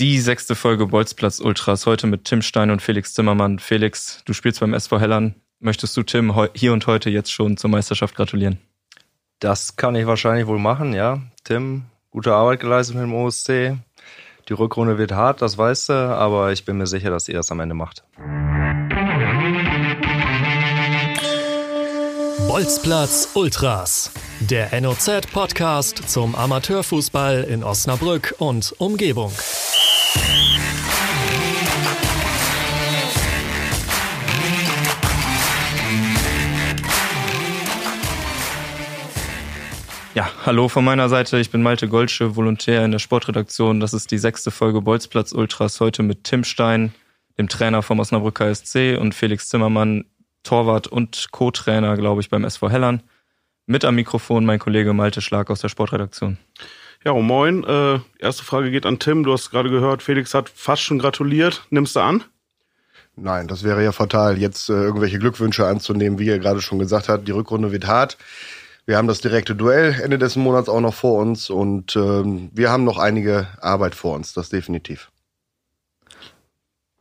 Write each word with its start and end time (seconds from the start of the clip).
Die 0.00 0.18
sechste 0.18 0.56
Folge 0.56 0.88
Bolzplatz 0.88 1.38
Ultras 1.38 1.86
heute 1.86 2.08
mit 2.08 2.24
Tim 2.24 2.42
Stein 2.42 2.72
und 2.72 2.82
Felix 2.82 3.14
Zimmermann. 3.14 3.60
Felix, 3.60 4.22
du 4.24 4.32
spielst 4.32 4.58
beim 4.58 4.74
SV 4.74 4.98
Hellern. 4.98 5.36
Möchtest 5.60 5.96
du 5.96 6.02
Tim 6.02 6.34
hier 6.52 6.72
und 6.72 6.88
heute 6.88 7.10
jetzt 7.10 7.30
schon 7.30 7.56
zur 7.56 7.70
Meisterschaft 7.70 8.16
gratulieren? 8.16 8.58
Das 9.38 9.76
kann 9.76 9.94
ich 9.94 10.04
wahrscheinlich 10.08 10.48
wohl 10.48 10.58
machen, 10.58 10.94
ja. 10.94 11.20
Tim, 11.44 11.84
gute 12.10 12.34
Arbeit 12.34 12.58
geleistet 12.58 12.96
mit 12.96 13.04
dem 13.04 13.14
OSC. 13.14 13.76
Die 14.48 14.52
Rückrunde 14.52 14.98
wird 14.98 15.12
hart, 15.12 15.40
das 15.42 15.58
weißt 15.58 15.90
du, 15.90 15.92
aber 15.92 16.50
ich 16.50 16.64
bin 16.64 16.76
mir 16.76 16.88
sicher, 16.88 17.10
dass 17.10 17.28
ihr 17.28 17.36
das 17.36 17.52
am 17.52 17.60
Ende 17.60 17.76
macht. 17.76 18.02
Bolzplatz 22.48 23.28
Ultras, 23.34 24.10
der 24.40 24.80
NOZ-Podcast 24.80 26.08
zum 26.08 26.34
Amateurfußball 26.34 27.44
in 27.44 27.62
Osnabrück 27.62 28.34
und 28.38 28.74
Umgebung. 28.78 29.32
Ja, 40.14 40.30
hallo 40.46 40.68
von 40.68 40.84
meiner 40.84 41.08
Seite. 41.08 41.40
Ich 41.40 41.50
bin 41.50 41.60
Malte 41.60 41.88
Goldsche, 41.88 42.36
Volontär 42.36 42.84
in 42.84 42.92
der 42.92 43.00
Sportredaktion. 43.00 43.80
Das 43.80 43.92
ist 43.92 44.12
die 44.12 44.18
sechste 44.18 44.52
Folge 44.52 44.80
Bolzplatz 44.80 45.32
Ultras. 45.32 45.80
Heute 45.80 46.04
mit 46.04 46.22
Tim 46.22 46.44
Stein, 46.44 46.94
dem 47.36 47.48
Trainer 47.48 47.82
vom 47.82 47.98
Osnabrück 47.98 48.36
KSC 48.36 48.96
und 48.96 49.12
Felix 49.12 49.48
Zimmermann, 49.48 50.04
Torwart 50.44 50.86
und 50.86 51.32
Co-Trainer, 51.32 51.96
glaube 51.96 52.20
ich, 52.20 52.30
beim 52.30 52.44
SV 52.44 52.70
Hellern. 52.70 53.02
Mit 53.66 53.84
am 53.84 53.96
Mikrofon 53.96 54.44
mein 54.44 54.60
Kollege 54.60 54.92
Malte 54.92 55.20
Schlag 55.20 55.50
aus 55.50 55.60
der 55.60 55.68
Sportredaktion. 55.68 56.38
Ja, 57.04 57.12
oh 57.12 57.20
moin. 57.20 57.64
Äh, 57.64 58.00
erste 58.18 58.44
Frage 58.44 58.70
geht 58.70 58.86
an 58.86 58.98
Tim. 58.98 59.24
Du 59.24 59.32
hast 59.32 59.50
gerade 59.50 59.68
gehört, 59.68 60.02
Felix 60.02 60.32
hat 60.32 60.48
fast 60.48 60.82
schon 60.82 60.98
gratuliert. 60.98 61.66
Nimmst 61.68 61.96
du 61.96 62.00
an? 62.00 62.24
Nein, 63.14 63.46
das 63.46 63.62
wäre 63.62 63.84
ja 63.84 63.92
fatal, 63.92 64.38
jetzt 64.38 64.70
äh, 64.70 64.72
irgendwelche 64.72 65.18
Glückwünsche 65.18 65.66
anzunehmen, 65.66 66.18
wie 66.18 66.28
er 66.28 66.38
gerade 66.38 66.62
schon 66.62 66.78
gesagt 66.78 67.08
hat. 67.08 67.28
Die 67.28 67.32
Rückrunde 67.32 67.70
wird 67.72 67.86
hart. 67.86 68.16
Wir 68.86 68.96
haben 68.96 69.06
das 69.06 69.20
direkte 69.20 69.54
Duell 69.54 70.00
Ende 70.02 70.18
des 70.18 70.36
Monats 70.36 70.68
auch 70.68 70.80
noch 70.80 70.94
vor 70.94 71.20
uns 71.20 71.48
und 71.48 71.94
ähm, 71.94 72.50
wir 72.52 72.70
haben 72.70 72.84
noch 72.84 72.98
einige 72.98 73.48
Arbeit 73.60 73.94
vor 73.94 74.14
uns, 74.14 74.32
das 74.32 74.48
definitiv. 74.48 75.10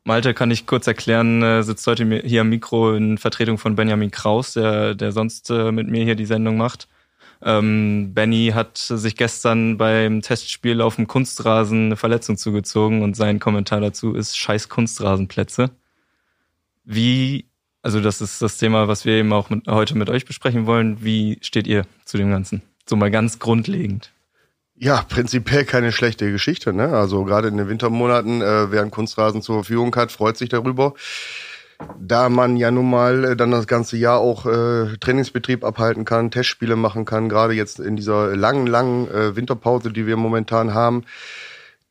Malte, 0.05 0.33
kann 0.33 0.51
ich 0.51 0.65
kurz 0.65 0.85
erklären, 0.85 1.41
äh, 1.41 1.63
sitzt 1.63 1.88
heute 1.88 2.21
hier 2.23 2.41
am 2.41 2.49
Mikro 2.49 2.93
in 2.93 3.17
Vertretung 3.17 3.57
von 3.57 3.75
Benjamin 3.75 4.11
Kraus, 4.11 4.53
der, 4.53 4.95
der 4.95 5.11
sonst 5.13 5.49
äh, 5.49 5.71
mit 5.71 5.89
mir 5.89 6.03
hier 6.03 6.15
die 6.15 6.25
Sendung 6.25 6.57
macht. 6.57 6.88
Ähm, 7.44 8.13
Benny 8.13 8.52
hat 8.53 8.77
sich 8.77 9.16
gestern 9.16 9.77
beim 9.77 10.22
Testspiel 10.22 10.81
auf 10.81 10.95
dem 10.95 11.08
Kunstrasen 11.08 11.88
eine 11.88 11.97
Verletzung 11.97 12.38
zugezogen 12.38 13.02
und 13.02 13.16
sein 13.16 13.39
Kommentar 13.39 13.81
dazu 13.81 14.13
ist 14.13 14.38
scheiß 14.38 14.69
Kunstrasenplätze. 14.69 15.72
Wie 16.85 17.45
also 17.83 18.00
das 18.00 18.22
ist 18.22 18.41
das 18.41 18.58
Thema, 18.58 18.88
was 18.88 19.03
wir 19.03 19.16
eben 19.16 19.33
auch 19.33 19.50
mit, 19.50 19.67
heute 19.67 19.97
mit 19.97 20.09
euch 20.09 20.25
besprechen 20.25 20.66
wollen. 20.66 21.03
Wie 21.03 21.38
steht 21.41 21.67
ihr 21.67 21.85
zu 22.05 22.17
dem 22.17 22.31
Ganzen? 22.31 22.61
So 22.89 22.95
mal 22.95 23.11
ganz 23.11 23.39
grundlegend. 23.39 24.11
Ja, 24.75 25.03
prinzipiell 25.03 25.66
keine 25.66 25.91
schlechte 25.91 26.31
Geschichte. 26.31 26.72
Ne? 26.72 26.88
Also 26.88 27.25
gerade 27.25 27.50
in 27.50 27.57
den 27.57 27.67
Wintermonaten, 27.67 28.41
äh, 28.41 28.72
wer 28.72 28.81
einen 28.81 28.91
Kunstrasen 28.91 29.41
zur 29.41 29.55
Verfügung 29.55 29.94
hat, 29.97 30.13
freut 30.13 30.38
sich 30.38 30.47
darüber. 30.47 30.94
Da 31.99 32.29
man 32.29 32.57
ja 32.57 32.71
nun 32.71 32.89
mal 32.89 33.23
äh, 33.23 33.35
dann 33.35 33.51
das 33.51 33.67
ganze 33.67 33.97
Jahr 33.97 34.19
auch 34.19 34.45
äh, 34.45 34.97
Trainingsbetrieb 34.99 35.63
abhalten 35.63 36.05
kann, 36.05 36.31
Testspiele 36.31 36.75
machen 36.75 37.05
kann, 37.05 37.29
gerade 37.29 37.53
jetzt 37.53 37.79
in 37.79 37.95
dieser 37.95 38.35
langen, 38.35 38.67
langen 38.67 39.07
äh, 39.09 39.35
Winterpause, 39.35 39.91
die 39.91 40.05
wir 40.05 40.17
momentan 40.17 40.73
haben, 40.73 41.03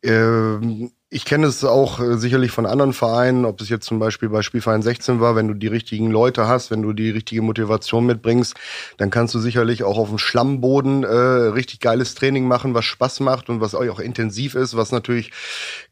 äh, 0.02 0.90
ich 1.12 1.26
kenne 1.26 1.46
es 1.46 1.62
auch 1.62 2.00
äh, 2.00 2.16
sicherlich 2.16 2.52
von 2.52 2.64
anderen 2.64 2.94
Vereinen, 2.94 3.44
ob 3.44 3.60
es 3.60 3.68
jetzt 3.68 3.84
zum 3.84 3.98
Beispiel 3.98 4.30
bei 4.30 4.40
Spielverein 4.40 4.80
16 4.80 5.20
war, 5.20 5.36
wenn 5.36 5.46
du 5.46 5.52
die 5.52 5.66
richtigen 5.66 6.10
Leute 6.10 6.48
hast, 6.48 6.70
wenn 6.70 6.80
du 6.80 6.94
die 6.94 7.10
richtige 7.10 7.42
Motivation 7.42 8.06
mitbringst, 8.06 8.54
dann 8.96 9.10
kannst 9.10 9.34
du 9.34 9.38
sicherlich 9.38 9.84
auch 9.84 9.98
auf 9.98 10.08
dem 10.08 10.16
Schlammboden 10.16 11.04
äh, 11.04 11.08
richtig 11.08 11.80
geiles 11.80 12.14
Training 12.14 12.48
machen, 12.48 12.72
was 12.72 12.86
Spaß 12.86 13.20
macht 13.20 13.50
und 13.50 13.60
was 13.60 13.74
auch 13.74 14.00
intensiv 14.00 14.54
ist, 14.54 14.74
was 14.74 14.90
natürlich 14.90 15.32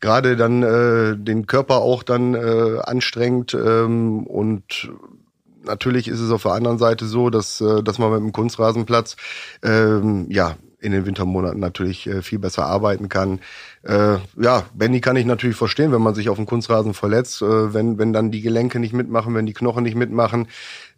gerade 0.00 0.36
dann 0.36 0.62
äh, 0.62 1.16
den 1.18 1.46
Körper 1.46 1.82
auch 1.82 2.02
dann 2.02 2.34
äh, 2.34 2.78
anstrengt. 2.82 3.52
Ähm, 3.54 4.26
und 4.26 4.90
Natürlich 5.62 6.08
ist 6.08 6.20
es 6.20 6.30
auf 6.30 6.44
der 6.44 6.52
anderen 6.52 6.78
Seite 6.78 7.04
so, 7.04 7.28
dass, 7.28 7.60
äh, 7.60 7.82
dass 7.82 7.98
man 7.98 8.10
mit 8.10 8.20
dem 8.20 8.32
Kunstrasenplatz 8.32 9.16
ähm, 9.62 10.24
ja 10.30 10.56
in 10.80 10.92
den 10.92 11.06
Wintermonaten 11.06 11.60
natürlich 11.60 12.06
äh, 12.06 12.22
viel 12.22 12.38
besser 12.38 12.66
arbeiten 12.66 13.08
kann. 13.08 13.40
Äh, 13.82 14.16
ja, 14.40 14.64
Benny 14.74 15.00
kann 15.00 15.16
ich 15.16 15.26
natürlich 15.26 15.56
verstehen, 15.56 15.92
wenn 15.92 16.02
man 16.02 16.14
sich 16.14 16.28
auf 16.28 16.36
dem 16.36 16.46
Kunstrasen 16.46 16.94
verletzt, 16.94 17.42
äh, 17.42 17.74
wenn, 17.74 17.98
wenn 17.98 18.12
dann 18.12 18.30
die 18.30 18.40
Gelenke 18.40 18.80
nicht 18.80 18.92
mitmachen, 18.92 19.34
wenn 19.34 19.46
die 19.46 19.52
Knochen 19.52 19.84
nicht 19.84 19.94
mitmachen, 19.94 20.48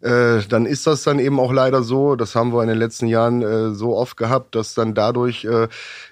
äh, 0.01 0.39
dann 0.49 0.65
ist 0.65 0.87
das 0.87 1.03
dann 1.03 1.19
eben 1.19 1.39
auch 1.39 1.51
leider 1.51 1.83
so. 1.83 2.15
Das 2.15 2.35
haben 2.35 2.53
wir 2.53 2.61
in 2.61 2.69
den 2.69 2.77
letzten 2.77 3.07
Jahren 3.07 3.41
äh, 3.41 3.73
so 3.73 3.95
oft 3.95 4.17
gehabt, 4.17 4.55
dass 4.55 4.73
dann 4.73 4.93
dadurch 4.93 5.45
äh, 5.45 5.67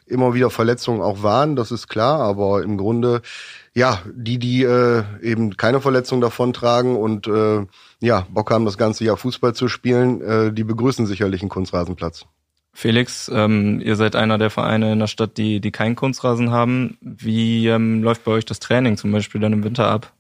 immer 0.06 0.34
wieder 0.34 0.50
Verletzungen 0.50 1.02
auch 1.02 1.24
waren, 1.24 1.56
das 1.56 1.72
ist 1.72 1.88
klar, 1.88 2.20
aber 2.20 2.64
im 2.64 2.78
Grunde, 2.78 3.22
ja, 3.74 4.02
die, 4.14 4.38
die 4.38 4.64
eben 5.22 5.56
keine 5.56 5.80
Verletzung 5.80 6.20
davon 6.20 6.52
tragen 6.52 6.98
und 6.98 7.30
ja, 8.02 8.28
Bock 8.30 8.52
haben, 8.52 8.66
das 8.66 8.78
ganze 8.78 9.06
Jahr 9.06 9.16
Fußball 9.16 9.54
zu 9.54 9.70
spielen, 9.70 10.54
die 10.54 10.66
begrüßen 10.66 11.06
sicherlich 11.06 11.42
einen 11.42 11.50
Kunstrasenplatz. 11.50 12.26
Felix, 12.74 13.30
ähm, 13.34 13.82
ihr 13.82 13.96
seid 13.96 14.16
einer 14.16 14.38
der 14.38 14.50
Vereine 14.50 14.94
in 14.94 15.00
der 15.00 15.08
Stadt, 15.08 15.38
die, 15.38 15.60
die 15.60 15.72
keinen 15.72 15.96
Kunstrasen 15.96 16.52
haben. 16.52 16.98
Wie 17.02 17.68
ähm, 17.68 18.02
läuft 18.02 18.24
bei 18.24 18.32
euch 18.32 18.46
das 18.46 18.60
Training 18.60 18.98
zum 18.98 19.12
Beispiel 19.12 19.42
dann 19.42 19.54
im 19.54 19.64
Winter 19.64 19.88
ab? 19.88 20.14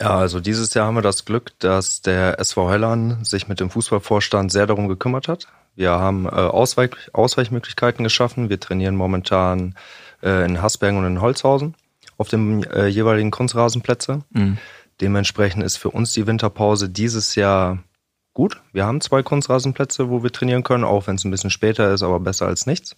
Ja, 0.00 0.16
also 0.16 0.40
dieses 0.40 0.74
Jahr 0.74 0.86
haben 0.86 0.96
wir 0.96 1.02
das 1.02 1.24
Glück, 1.24 1.52
dass 1.58 2.02
der 2.02 2.40
SV 2.40 2.70
Hellern 2.70 3.24
sich 3.24 3.46
mit 3.46 3.60
dem 3.60 3.70
Fußballvorstand 3.70 4.50
sehr 4.50 4.66
darum 4.66 4.88
gekümmert 4.88 5.28
hat. 5.28 5.46
Wir 5.76 5.90
haben 5.90 6.26
äh, 6.26 6.30
Ausweich 6.30 6.90
Ausweichmöglichkeiten 7.12 8.02
geschaffen. 8.02 8.50
Wir 8.50 8.58
trainieren 8.58 8.96
momentan 8.96 9.74
äh, 10.22 10.44
in 10.44 10.60
Hasbergen 10.60 10.98
und 10.98 11.06
in 11.06 11.20
Holzhausen 11.20 11.74
auf 12.18 12.28
dem 12.28 12.64
äh, 12.64 12.86
jeweiligen 12.86 13.30
Kunstrasenplätze. 13.30 14.22
Mhm. 14.30 14.58
Dementsprechend 15.00 15.62
ist 15.62 15.76
für 15.76 15.90
uns 15.90 16.12
die 16.12 16.26
Winterpause 16.26 16.88
dieses 16.88 17.34
Jahr 17.34 17.78
gut. 18.34 18.60
Wir 18.72 18.86
haben 18.86 19.00
zwei 19.00 19.22
Kunstrasenplätze, 19.22 20.10
wo 20.10 20.22
wir 20.22 20.32
trainieren 20.32 20.62
können, 20.62 20.84
auch 20.84 21.06
wenn 21.06 21.16
es 21.16 21.24
ein 21.24 21.30
bisschen 21.30 21.50
später 21.50 21.92
ist, 21.92 22.02
aber 22.02 22.20
besser 22.20 22.46
als 22.46 22.66
nichts. 22.66 22.96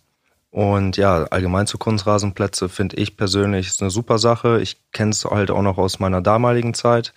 Und 0.51 0.97
ja, 0.97 1.25
allgemein 1.25 1.67
zu 1.67 1.79
Kunstrasenplätze 1.79 2.69
finde 2.69 2.97
ich 2.97 3.17
persönlich 3.17 3.67
ist 3.67 3.83
eine 3.83 3.91
super 3.91 4.19
Sache. 4.19 4.61
Ich 4.61 4.77
kenne 4.93 5.11
es 5.11 5.25
halt 5.25 5.51
auch 5.51 5.63
noch 5.63 5.79
aus 5.79 5.99
meiner 5.99 6.21
damaligen 6.21 6.75
Zeit. 6.75 7.13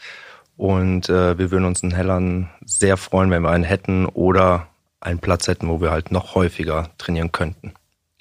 Und 0.56 1.08
äh, 1.08 1.38
wir 1.38 1.52
würden 1.52 1.66
uns 1.66 1.84
in 1.84 1.92
Hellern 1.92 2.50
sehr 2.66 2.98
freuen, 2.98 3.30
wenn 3.30 3.44
wir 3.44 3.52
einen 3.52 3.64
hätten 3.64 4.08
oder 4.08 4.68
einen 5.00 5.20
Platz 5.20 5.48
hätten, 5.48 5.70
wo 5.70 5.82
wir 5.82 5.92
halt 5.92 6.12
noch 6.12 6.34
häufiger 6.34 6.90
trainieren 6.98 7.32
könnten. 7.32 7.74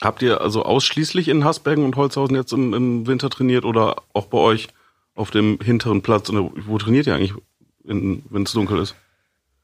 Habt 0.02 0.20
ihr 0.20 0.42
also 0.42 0.62
ausschließlich 0.64 1.28
in 1.28 1.44
Hasbergen 1.44 1.84
und 1.84 1.96
Holzhausen 1.96 2.36
jetzt 2.36 2.52
im, 2.52 2.74
im 2.74 3.06
Winter 3.06 3.30
trainiert 3.30 3.64
oder 3.64 3.96
auch 4.12 4.26
bei 4.26 4.36
euch 4.36 4.68
auf 5.14 5.30
dem 5.30 5.58
hinteren 5.62 6.02
Platz? 6.02 6.30
Wo 6.30 6.76
trainiert 6.76 7.06
ihr 7.06 7.14
eigentlich, 7.14 7.32
wenn 7.84 8.42
es 8.42 8.52
dunkel 8.52 8.80
ist? 8.80 8.94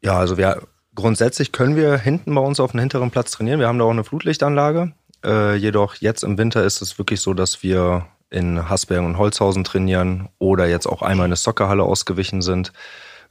Ja, 0.02 0.18
also 0.18 0.36
wir 0.36 0.62
grundsätzlich 0.94 1.52
können 1.52 1.76
wir 1.76 1.96
hinten 1.96 2.34
bei 2.34 2.40
uns 2.40 2.60
auf 2.60 2.72
dem 2.72 2.80
hinteren 2.80 3.10
Platz 3.10 3.30
trainieren. 3.30 3.60
Wir 3.60 3.68
haben 3.68 3.78
da 3.78 3.84
auch 3.84 3.90
eine 3.90 4.04
Flutlichtanlage. 4.04 4.92
Äh, 5.24 5.54
jedoch 5.56 5.94
jetzt 5.96 6.24
im 6.24 6.36
Winter 6.38 6.64
ist 6.64 6.82
es 6.82 6.98
wirklich 6.98 7.20
so, 7.20 7.34
dass 7.34 7.62
wir 7.62 8.06
in 8.30 8.68
Hasbergen 8.68 9.06
und 9.06 9.18
Holzhausen 9.18 9.64
trainieren 9.64 10.28
oder 10.38 10.66
jetzt 10.66 10.86
auch 10.86 11.02
einmal 11.02 11.26
in 11.26 11.30
eine 11.30 11.36
Soccerhalle 11.36 11.82
ausgewichen 11.82 12.42
sind. 12.42 12.72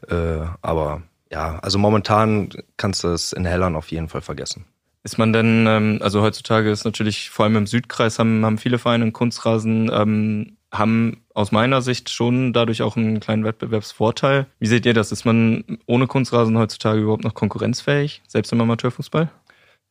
Äh, 0.08 0.46
aber 0.62 1.02
ja, 1.32 1.59
also 1.59 1.78
momentan 1.78 2.50
kannst 2.78 3.03
du 3.03 3.09
es 3.09 3.34
in 3.34 3.46
Hellern 3.46 3.76
auf 3.76 3.92
jeden 3.92 4.09
Fall 4.09 4.22
vergessen. 4.22 4.66
Ist 5.03 5.18
man 5.18 5.34
denn, 5.34 5.66
ähm, 5.68 6.00
also 6.02 6.22
heutzutage 6.22 6.70
ist 6.70 6.86
natürlich 6.86 7.32
vor 7.32 7.46
allem 7.46 7.56
im 7.56 7.68
Südkreis 7.68 8.20
haben, 8.20 8.46
haben 8.46 8.59
viele 8.59 8.78
Vereine 8.78 9.06
einen 9.06 9.14
Kunstrasen. 9.14 9.90
Ähm, 9.92 10.58
haben 10.72 11.24
aus 11.34 11.52
meiner 11.52 11.82
Sicht 11.82 12.09
schon 12.09 12.53
dadurch 12.53 12.82
auch 12.82 12.96
einen 12.96 13.20
kleinen 13.20 13.44
Wettbewerbsvorteil. 13.44 14.47
Wie 14.59 14.68
seht 14.68 14.85
ihr 14.85 14.94
das? 14.94 15.12
Ist 15.12 15.26
man 15.26 15.79
ohne 15.85 16.08
Kunstrasen 16.08 16.58
heutzutage 16.58 17.02
überhaupt 17.02 17.23
noch 17.23 17.34
konkurrenzfähig, 17.34 18.22
selbst 18.28 18.52
im 18.53 18.62
Amateurfußball? 18.62 19.29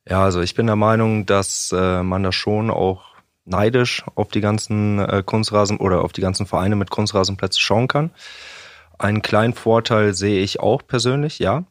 Ja, 0.08 0.24
also 0.24 0.40
ich 0.40 0.54
bin 0.54 0.66
der 0.66 0.76
Meinung, 0.76 1.26
dass 1.26 1.72
äh, 1.76 2.02
man 2.02 2.22
da 2.22 2.32
schon 2.32 2.70
auch 2.70 3.04
neidisch 3.44 4.04
auf 4.14 4.28
die 4.28 4.40
ganzen 4.40 4.98
äh, 4.98 5.22
Kunstrasen 5.24 5.76
oder 5.76 6.02
auf 6.02 6.12
die 6.12 6.22
ganzen 6.22 6.46
Vereine 6.46 6.76
mit 6.76 6.90
Kunstrasenplätzen 6.90 7.60
schauen 7.60 7.88
kann. 7.88 8.10
Einen 8.98 9.22
kleinen 9.22 9.54
Vorteil 9.54 10.14
sehe 10.14 10.42
ich 10.42 10.60
auch 10.60 10.86
persönlich, 10.86 11.38
ja 11.38 11.64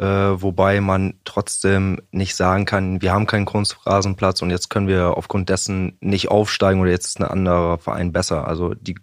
äh, 0.00 0.40
wobei 0.40 0.80
man 0.80 1.20
trotzdem 1.24 2.00
nicht 2.10 2.34
sagen 2.34 2.64
kann, 2.64 3.02
wir 3.02 3.12
haben 3.12 3.26
keinen 3.26 3.44
Kunstrasenplatz 3.44 4.40
und 4.40 4.48
jetzt 4.48 4.70
können 4.70 4.88
wir 4.88 5.18
aufgrund 5.18 5.50
dessen 5.50 5.98
nicht 6.00 6.30
aufsteigen 6.30 6.80
oder 6.80 6.90
jetzt 6.90 7.06
ist 7.06 7.20
ein 7.20 7.28
anderer 7.28 7.76
Verein 7.76 8.10
besser. 8.10 8.48
Also 8.48 8.72
die, 8.72 8.94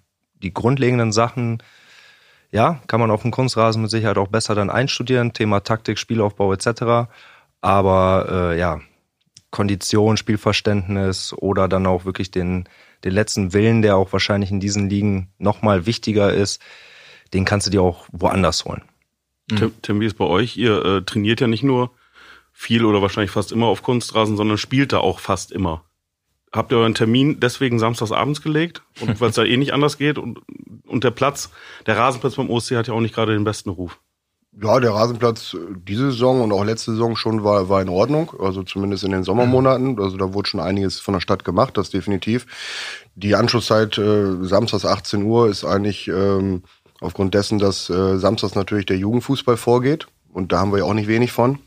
die 0.42 0.52
grundlegenden 0.52 1.12
Sachen, 1.12 1.62
ja, 2.50 2.82
kann 2.88 3.00
man 3.00 3.12
auf 3.12 3.22
dem 3.22 3.30
Kunstrasen 3.30 3.84
mit 3.84 3.92
Sicherheit 3.92 4.18
auch 4.18 4.30
besser 4.30 4.56
dann 4.56 4.72
einstudieren, 4.72 5.34
Thema 5.34 5.60
Taktik, 5.60 6.00
Spielaufbau 6.00 6.52
etc. 6.52 7.12
Aber 7.62 8.28
äh, 8.32 8.58
ja, 8.60 8.80
Kondition, 9.52 10.18
Spielverständnis 10.18 11.32
oder 11.32 11.68
dann 11.68 11.86
auch 11.86 12.06
wirklich 12.06 12.32
den, 12.32 12.68
den 13.04 13.14
letzten 13.14 13.54
Willen, 13.54 13.84
der 13.84 13.98
auch 13.98 14.14
wahrscheinlich 14.14 14.50
in 14.50 14.60
diesen 14.60 14.90
Ligen 14.90 15.30
nochmal 15.38 15.86
wichtiger 15.86 16.34
ist, 16.34 16.60
den 17.36 17.46
kannst 17.46 17.68
du 17.68 17.72
dir 17.72 17.84
auch 17.84 18.08
woanders 18.12 18.66
holen. 18.66 18.82
Tim, 19.56 19.74
Tim, 19.82 20.00
wie 20.02 20.06
ist 20.06 20.18
bei 20.18 20.26
euch? 20.26 20.58
Ihr 20.58 20.84
äh, 20.84 21.02
trainiert 21.04 21.40
ja 21.40 21.48
nicht 21.48 21.64
nur 21.64 21.92
viel 22.52 22.84
oder 22.84 23.02
wahrscheinlich 23.02 23.32
fast 23.32 23.52
immer 23.52 23.68
auf 23.68 23.84
Kunstrasen, 23.84 24.36
sondern 24.36 24.58
spielt 24.58 24.92
da 24.92 24.98
auch 24.98 25.20
fast 25.20 25.52
immer. 25.52 25.84
Habt 26.52 26.72
ihr 26.72 26.78
euren 26.78 26.96
Termin 26.96 27.40
deswegen 27.40 27.78
samstags 27.80 28.12
abends 28.12 28.42
gelegt? 28.42 28.82
Und 29.00 29.22
weil 29.22 29.30
es 29.30 29.36
da 29.36 29.44
eh 29.46 29.58
nicht 29.58 29.74
anders 29.74 29.98
geht 29.98 30.18
und, 30.18 30.42
und 30.86 31.04
der 31.04 31.12
Platz, 31.12 31.50
der 31.86 31.98
Rasenplatz 31.98 32.36
beim 32.36 32.50
OSC 32.50 32.72
hat 32.72 32.88
ja 32.88 32.94
auch 32.94 33.00
nicht 33.00 33.16
gerade 33.16 33.34
den 33.34 33.44
besten 33.44 33.70
Ruf. 33.70 34.00
Ja, 34.60 34.80
der 34.80 34.92
Rasenplatz 34.92 35.54
äh, 35.54 35.76
diese 35.88 36.12
Saison 36.12 36.42
und 36.42 36.52
auch 36.52 36.64
letzte 36.64 36.92
Saison 36.92 37.16
schon 37.16 37.44
war, 37.44 37.70
war 37.70 37.82
in 37.82 37.90
Ordnung. 37.90 38.34
Also 38.40 38.64
zumindest 38.64 39.04
in 39.04 39.12
den 39.12 39.24
Sommermonaten. 39.24 40.00
Also 40.00 40.18
da 40.18 40.34
wurde 40.34 40.50
schon 40.50 40.60
einiges 40.60 41.00
von 41.00 41.14
der 41.14 41.22
Stadt 41.22 41.46
gemacht, 41.46 41.78
das 41.78 41.92
definitiv. 41.92 42.48
Die 43.16 43.36
Anschlusszeit 43.36 43.98
äh, 43.98 44.44
samstags 44.44 44.86
18 44.86 45.24
Uhr 45.24 45.48
ist 45.50 45.64
eigentlich 45.64 46.08
ähm, 46.08 46.64
aufgrund 47.02 47.34
dessen, 47.34 47.60
dass 47.60 47.90
äh, 47.90 48.18
samstags 48.18 48.56
natürlich 48.56 48.86
der 48.86 48.98
Jugendfußball 48.98 49.58
vorgeht. 49.58 50.08
Und 50.32 50.52
da 50.52 50.60
haben 50.60 50.72
wir 50.72 50.80
ja 50.80 50.86
auch 50.86 50.94
nicht 50.94 51.08
wenig 51.08 51.32
von. 51.32 51.60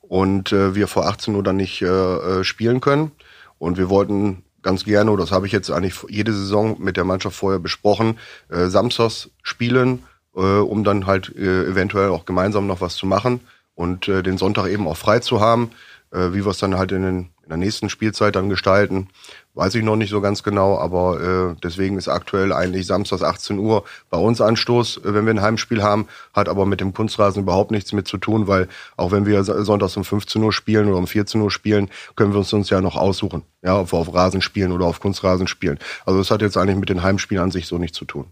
Und 0.00 0.52
äh, 0.52 0.74
wir 0.74 0.88
vor 0.88 1.06
18 1.06 1.34
Uhr 1.34 1.42
dann 1.42 1.56
nicht 1.56 1.82
äh, 1.82 1.86
äh, 1.86 2.44
spielen 2.44 2.80
können. 2.80 3.12
Und 3.58 3.78
wir 3.78 3.88
wollten 3.88 4.44
ganz 4.62 4.84
gerne, 4.84 5.10
oder 5.10 5.24
das 5.24 5.32
habe 5.32 5.46
ich 5.46 5.52
jetzt 5.52 5.70
eigentlich 5.70 5.96
jede 6.08 6.32
Saison 6.32 6.76
mit 6.80 6.96
der 6.96 7.04
Mannschaft 7.04 7.36
vorher 7.36 7.58
besprochen, 7.58 8.18
äh, 8.48 8.66
samstags 8.66 9.30
spielen 9.42 10.04
äh, 10.34 10.40
um 10.40 10.84
dann 10.84 11.06
halt 11.06 11.34
äh, 11.36 11.64
eventuell 11.64 12.10
auch 12.10 12.24
gemeinsam 12.24 12.66
noch 12.66 12.80
was 12.80 12.96
zu 12.96 13.06
machen 13.06 13.40
und 13.74 14.08
äh, 14.08 14.22
den 14.22 14.38
Sonntag 14.38 14.68
eben 14.68 14.86
auch 14.86 14.96
frei 14.96 15.20
zu 15.20 15.40
haben. 15.40 15.70
Äh, 16.10 16.32
wie 16.32 16.44
wir 16.44 16.50
es 16.50 16.58
dann 16.58 16.76
halt 16.76 16.92
in, 16.92 17.02
den, 17.02 17.30
der 17.52 17.58
nächsten 17.58 17.88
Spielzeit 17.88 18.34
dann 18.34 18.48
gestalten, 18.48 19.08
weiß 19.54 19.74
ich 19.74 19.84
noch 19.84 19.96
nicht 19.96 20.10
so 20.10 20.20
ganz 20.20 20.42
genau, 20.42 20.78
aber 20.78 21.52
äh, 21.52 21.60
deswegen 21.62 21.98
ist 21.98 22.08
aktuell 22.08 22.52
eigentlich 22.52 22.86
samstags 22.86 23.22
18 23.22 23.58
Uhr 23.58 23.84
bei 24.08 24.16
uns 24.16 24.40
Anstoß, 24.40 24.98
äh, 24.98 25.14
wenn 25.14 25.26
wir 25.26 25.34
ein 25.34 25.42
Heimspiel 25.42 25.82
haben, 25.82 26.08
hat 26.32 26.48
aber 26.48 26.64
mit 26.64 26.80
dem 26.80 26.94
Kunstrasen 26.94 27.42
überhaupt 27.42 27.70
nichts 27.70 27.92
mit 27.92 28.08
zu 28.08 28.16
tun, 28.16 28.46
weil 28.46 28.68
auch 28.96 29.12
wenn 29.12 29.26
wir 29.26 29.44
sonntags 29.44 29.96
um 29.96 30.04
15 30.04 30.42
Uhr 30.42 30.52
spielen 30.52 30.88
oder 30.88 30.96
um 30.96 31.06
14 31.06 31.40
Uhr 31.40 31.50
spielen, 31.50 31.90
können 32.16 32.32
wir 32.32 32.38
uns 32.38 32.52
uns 32.52 32.70
ja 32.70 32.80
noch 32.80 32.96
aussuchen, 32.96 33.42
ja, 33.62 33.78
ob 33.78 33.92
wir 33.92 33.98
auf 33.98 34.14
Rasen 34.14 34.40
spielen 34.40 34.72
oder 34.72 34.86
auf 34.86 35.00
Kunstrasen 35.00 35.46
spielen. 35.46 35.78
Also 36.06 36.18
das 36.18 36.30
hat 36.30 36.40
jetzt 36.40 36.56
eigentlich 36.56 36.78
mit 36.78 36.88
den 36.88 37.02
Heimspielen 37.02 37.42
an 37.42 37.50
sich 37.50 37.66
so 37.66 37.76
nichts 37.76 37.98
zu 37.98 38.06
tun. 38.06 38.26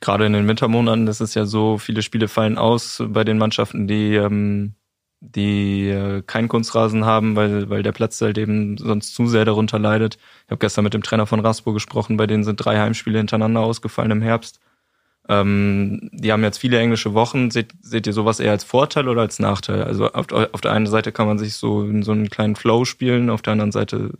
Gerade 0.00 0.26
in 0.26 0.32
den 0.32 0.48
Wintermonaten 0.48 1.06
ist 1.06 1.20
es 1.20 1.34
ja 1.34 1.44
so, 1.44 1.78
viele 1.78 2.02
Spiele 2.02 2.26
fallen 2.26 2.58
aus 2.58 3.02
bei 3.06 3.22
den 3.22 3.38
Mannschaften, 3.38 3.86
die, 3.86 4.16
ähm, 4.16 4.74
die 5.24 5.88
äh, 5.88 6.22
keinen 6.22 6.48
Kunstrasen 6.48 7.04
haben, 7.04 7.36
weil, 7.36 7.70
weil 7.70 7.84
der 7.84 7.92
Platz 7.92 8.20
halt 8.20 8.38
eben 8.38 8.76
sonst 8.76 9.14
zu 9.14 9.28
sehr 9.28 9.44
darunter 9.44 9.78
leidet. 9.78 10.18
Ich 10.46 10.50
habe 10.50 10.58
gestern 10.58 10.82
mit 10.82 10.94
dem 10.94 11.04
Trainer 11.04 11.26
von 11.26 11.38
Raspo 11.40 11.72
gesprochen, 11.72 12.16
bei 12.16 12.26
denen 12.26 12.42
sind 12.42 12.56
drei 12.56 12.78
Heimspiele 12.78 13.18
hintereinander 13.18 13.60
ausgefallen 13.60 14.10
im 14.10 14.22
Herbst. 14.22 14.58
Ähm, 15.28 16.10
die 16.12 16.32
haben 16.32 16.42
jetzt 16.42 16.58
viele 16.58 16.80
englische 16.80 17.14
Wochen. 17.14 17.52
Seht, 17.52 17.72
seht 17.80 18.08
ihr 18.08 18.12
sowas 18.12 18.40
eher 18.40 18.50
als 18.50 18.64
Vorteil 18.64 19.08
oder 19.08 19.20
als 19.20 19.38
Nachteil? 19.38 19.84
Also 19.84 20.12
auf, 20.12 20.32
auf 20.32 20.60
der 20.60 20.72
einen 20.72 20.88
Seite 20.88 21.12
kann 21.12 21.28
man 21.28 21.38
sich 21.38 21.54
so 21.54 21.84
in 21.84 22.02
so 22.02 22.10
einen 22.10 22.28
kleinen 22.28 22.56
Flow 22.56 22.84
spielen, 22.84 23.30
auf 23.30 23.42
der 23.42 23.52
anderen 23.52 23.72
Seite 23.72 24.10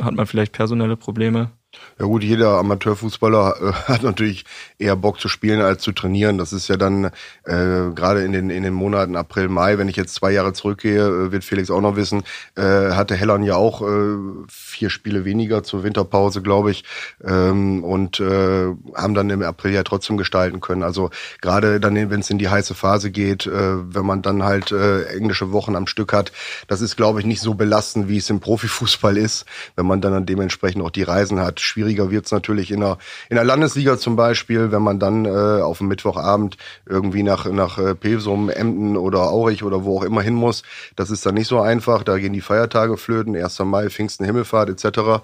hat 0.00 0.14
man 0.14 0.26
vielleicht 0.26 0.52
personelle 0.52 0.96
Probleme. 0.96 1.50
Ja 1.98 2.04
gut, 2.04 2.22
jeder 2.22 2.58
Amateurfußballer 2.58 3.56
äh, 3.60 3.72
hat 3.92 4.02
natürlich 4.02 4.44
eher 4.78 4.96
Bock 4.96 5.18
zu 5.18 5.28
spielen 5.28 5.60
als 5.60 5.82
zu 5.82 5.92
trainieren. 5.92 6.36
Das 6.36 6.52
ist 6.52 6.68
ja 6.68 6.76
dann 6.76 7.06
äh, 7.44 7.90
gerade 7.94 8.22
in 8.22 8.32
den 8.32 8.50
in 8.50 8.62
den 8.62 8.74
Monaten 8.74 9.16
April, 9.16 9.48
Mai, 9.48 9.78
wenn 9.78 9.88
ich 9.88 9.96
jetzt 9.96 10.14
zwei 10.14 10.30
Jahre 10.32 10.52
zurückgehe, 10.52 11.06
äh, 11.06 11.32
wird 11.32 11.44
Felix 11.44 11.70
auch 11.70 11.80
noch 11.80 11.96
wissen, 11.96 12.22
äh, 12.54 12.62
hatte 12.62 13.14
Hellern 13.14 13.42
ja 13.42 13.56
auch 13.56 13.82
äh, 13.82 14.16
vier 14.48 14.90
Spiele 14.90 15.24
weniger 15.24 15.62
zur 15.62 15.84
Winterpause, 15.84 16.42
glaube 16.42 16.70
ich, 16.70 16.84
ähm, 17.24 17.82
und 17.82 18.20
äh, 18.20 18.74
haben 18.94 19.14
dann 19.14 19.30
im 19.30 19.42
April 19.42 19.72
ja 19.72 19.82
trotzdem 19.82 20.16
gestalten 20.16 20.60
können. 20.60 20.82
Also 20.82 21.10
gerade 21.40 21.80
dann, 21.80 21.94
wenn 22.10 22.20
es 22.20 22.30
in 22.30 22.38
die 22.38 22.48
heiße 22.48 22.74
Phase 22.74 23.10
geht, 23.10 23.46
äh, 23.46 23.94
wenn 23.94 24.04
man 24.04 24.22
dann 24.22 24.42
halt 24.42 24.70
äh, 24.72 25.04
englische 25.06 25.52
Wochen 25.52 25.76
am 25.76 25.86
Stück 25.86 26.12
hat, 26.12 26.32
das 26.68 26.80
ist, 26.80 26.96
glaube 26.96 27.20
ich, 27.20 27.26
nicht 27.26 27.40
so 27.40 27.54
belastend, 27.54 28.08
wie 28.08 28.18
es 28.18 28.28
im 28.28 28.40
Profifußball 28.40 29.16
ist, 29.16 29.46
wenn 29.76 29.86
man 29.86 30.00
dann 30.00 30.26
dementsprechend 30.26 30.82
auch 30.82 30.90
die 30.90 31.02
Reisen 31.02 31.40
hat 31.40 31.60
Schwieriger 31.66 32.10
wird 32.10 32.26
es 32.26 32.32
natürlich 32.32 32.70
in 32.70 32.80
der, 32.80 32.98
in 33.28 33.36
der 33.36 33.44
Landesliga 33.44 33.98
zum 33.98 34.16
Beispiel, 34.16 34.72
wenn 34.72 34.82
man 34.82 34.98
dann 34.98 35.24
äh, 35.24 35.60
auf 35.60 35.78
dem 35.78 35.88
Mittwochabend 35.88 36.56
irgendwie 36.86 37.22
nach, 37.22 37.46
nach 37.46 37.78
äh, 37.78 37.94
Pesum, 37.94 38.48
Emden 38.48 38.96
oder 38.96 39.22
Aurich 39.30 39.64
oder 39.64 39.84
wo 39.84 39.98
auch 39.98 40.02
immer 40.04 40.22
hin 40.22 40.34
muss. 40.34 40.62
Das 40.94 41.10
ist 41.10 41.26
dann 41.26 41.34
nicht 41.34 41.48
so 41.48 41.60
einfach. 41.60 42.02
Da 42.02 42.18
gehen 42.18 42.32
die 42.32 42.40
Feiertage 42.40 42.96
flöten, 42.96 43.36
1. 43.36 43.58
Mai, 43.60 43.90
Pfingsten, 43.90 44.24
Himmelfahrt 44.24 44.70
etc. 44.70 45.22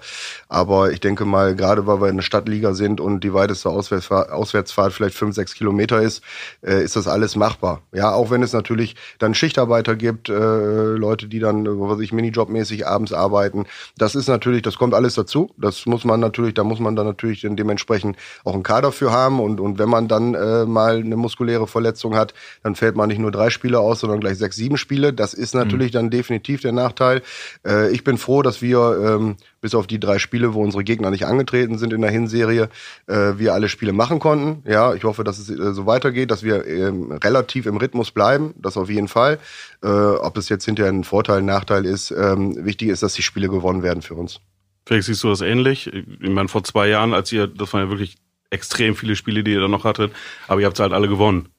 Aber 0.49 0.91
ich 0.91 0.99
denke 0.99 1.25
mal, 1.25 1.55
gerade 1.55 1.87
weil 1.87 2.01
wir 2.01 2.09
in 2.09 2.17
der 2.17 2.23
Stadtliga 2.23 2.73
sind 2.73 2.99
und 2.99 3.23
die 3.23 3.33
weiteste 3.33 3.69
Auswärtsfahrt, 3.69 4.31
Auswärtsfahrt 4.31 4.93
vielleicht 4.93 5.15
fünf, 5.15 5.35
sechs 5.35 5.55
Kilometer 5.55 6.01
ist, 6.01 6.23
äh, 6.61 6.83
ist 6.83 6.95
das 6.95 7.07
alles 7.07 7.35
machbar. 7.35 7.81
Ja, 7.91 8.11
auch 8.11 8.31
wenn 8.31 8.43
es 8.43 8.53
natürlich 8.53 8.95
dann 9.19 9.33
Schichtarbeiter 9.33 9.95
gibt, 9.95 10.29
äh, 10.29 10.33
Leute, 10.33 11.27
die 11.27 11.39
dann, 11.39 11.65
weiß 11.65 11.99
ich, 11.99 12.13
Minijobmäßig 12.13 12.87
abends 12.87 13.13
arbeiten. 13.13 13.65
Das 13.97 14.15
ist 14.15 14.27
natürlich, 14.27 14.61
das 14.61 14.77
kommt 14.77 14.93
alles 14.93 15.15
dazu. 15.15 15.51
Das 15.57 15.85
muss 15.85 16.03
man 16.05 16.19
natürlich 16.33 16.55
da 16.55 16.63
muss 16.63 16.79
man 16.79 16.95
dann 16.95 17.05
natürlich 17.05 17.41
dann 17.41 17.55
dementsprechend 17.55 18.17
auch 18.43 18.53
einen 18.53 18.63
Kader 18.63 18.91
für 18.91 19.11
haben. 19.11 19.39
Und, 19.39 19.59
und 19.59 19.77
wenn 19.79 19.89
man 19.89 20.07
dann 20.07 20.33
äh, 20.33 20.65
mal 20.65 20.97
eine 20.97 21.15
muskuläre 21.15 21.67
Verletzung 21.67 22.15
hat, 22.15 22.33
dann 22.63 22.75
fällt 22.75 22.95
man 22.95 23.09
nicht 23.09 23.19
nur 23.19 23.31
drei 23.31 23.49
Spiele 23.49 23.79
aus, 23.79 23.99
sondern 23.99 24.19
gleich 24.19 24.37
sechs, 24.37 24.55
sieben 24.55 24.77
Spiele. 24.77 25.13
Das 25.13 25.33
ist 25.33 25.53
natürlich 25.53 25.91
mhm. 25.91 25.97
dann 25.97 26.09
definitiv 26.09 26.61
der 26.61 26.71
Nachteil. 26.71 27.21
Äh, 27.65 27.91
ich 27.91 28.03
bin 28.03 28.17
froh, 28.17 28.41
dass 28.41 28.61
wir 28.61 29.17
ähm, 29.19 29.35
bis 29.61 29.75
auf 29.75 29.87
die 29.87 29.99
drei 29.99 30.19
Spiele, 30.19 30.53
wo 30.53 30.61
unsere 30.61 30.83
Gegner 30.83 31.09
nicht 31.09 31.25
angetreten 31.25 31.77
sind 31.77 31.93
in 31.93 32.01
der 32.01 32.11
Hinserie, 32.11 32.69
äh, 33.07 33.33
wir 33.37 33.53
alle 33.53 33.69
Spiele 33.69 33.93
machen 33.93 34.19
konnten. 34.19 34.67
Ja, 34.69 34.93
ich 34.93 35.03
hoffe, 35.03 35.23
dass 35.23 35.37
es 35.39 35.49
äh, 35.49 35.73
so 35.73 35.85
weitergeht, 35.85 36.31
dass 36.31 36.43
wir 36.43 36.67
ähm, 36.67 37.11
relativ 37.11 37.65
im 37.65 37.77
Rhythmus 37.77 38.11
bleiben. 38.11 38.53
Das 38.57 38.75
auf 38.75 38.89
jeden 38.89 39.07
Fall. 39.07 39.39
Äh, 39.83 39.87
ob 39.87 40.37
es 40.37 40.49
jetzt 40.49 40.65
hinterher 40.65 40.91
ein 40.91 41.03
Vorteil, 41.03 41.39
ein 41.39 41.45
Nachteil 41.45 41.85
ist, 41.85 42.11
ähm, 42.11 42.65
wichtig 42.65 42.89
ist, 42.89 43.03
dass 43.03 43.13
die 43.13 43.21
Spiele 43.21 43.49
gewonnen 43.49 43.83
werden 43.83 44.01
für 44.01 44.15
uns. 44.15 44.41
Felix, 44.85 45.05
siehst 45.05 45.23
du 45.23 45.29
das 45.29 45.41
ähnlich? 45.41 45.87
Ich 45.87 46.29
meine, 46.29 46.49
vor 46.49 46.63
zwei 46.63 46.87
Jahren, 46.87 47.13
als 47.13 47.31
ihr, 47.31 47.47
das 47.47 47.73
waren 47.73 47.83
ja 47.85 47.89
wirklich 47.89 48.17
extrem 48.49 48.95
viele 48.95 49.15
Spiele, 49.15 49.43
die 49.43 49.53
ihr 49.53 49.61
da 49.61 49.67
noch 49.67 49.83
hattet, 49.83 50.13
aber 50.47 50.61
ihr 50.61 50.67
habt 50.67 50.77
sie 50.77 50.83
halt 50.83 50.93
alle 50.93 51.07
gewonnen. 51.07 51.49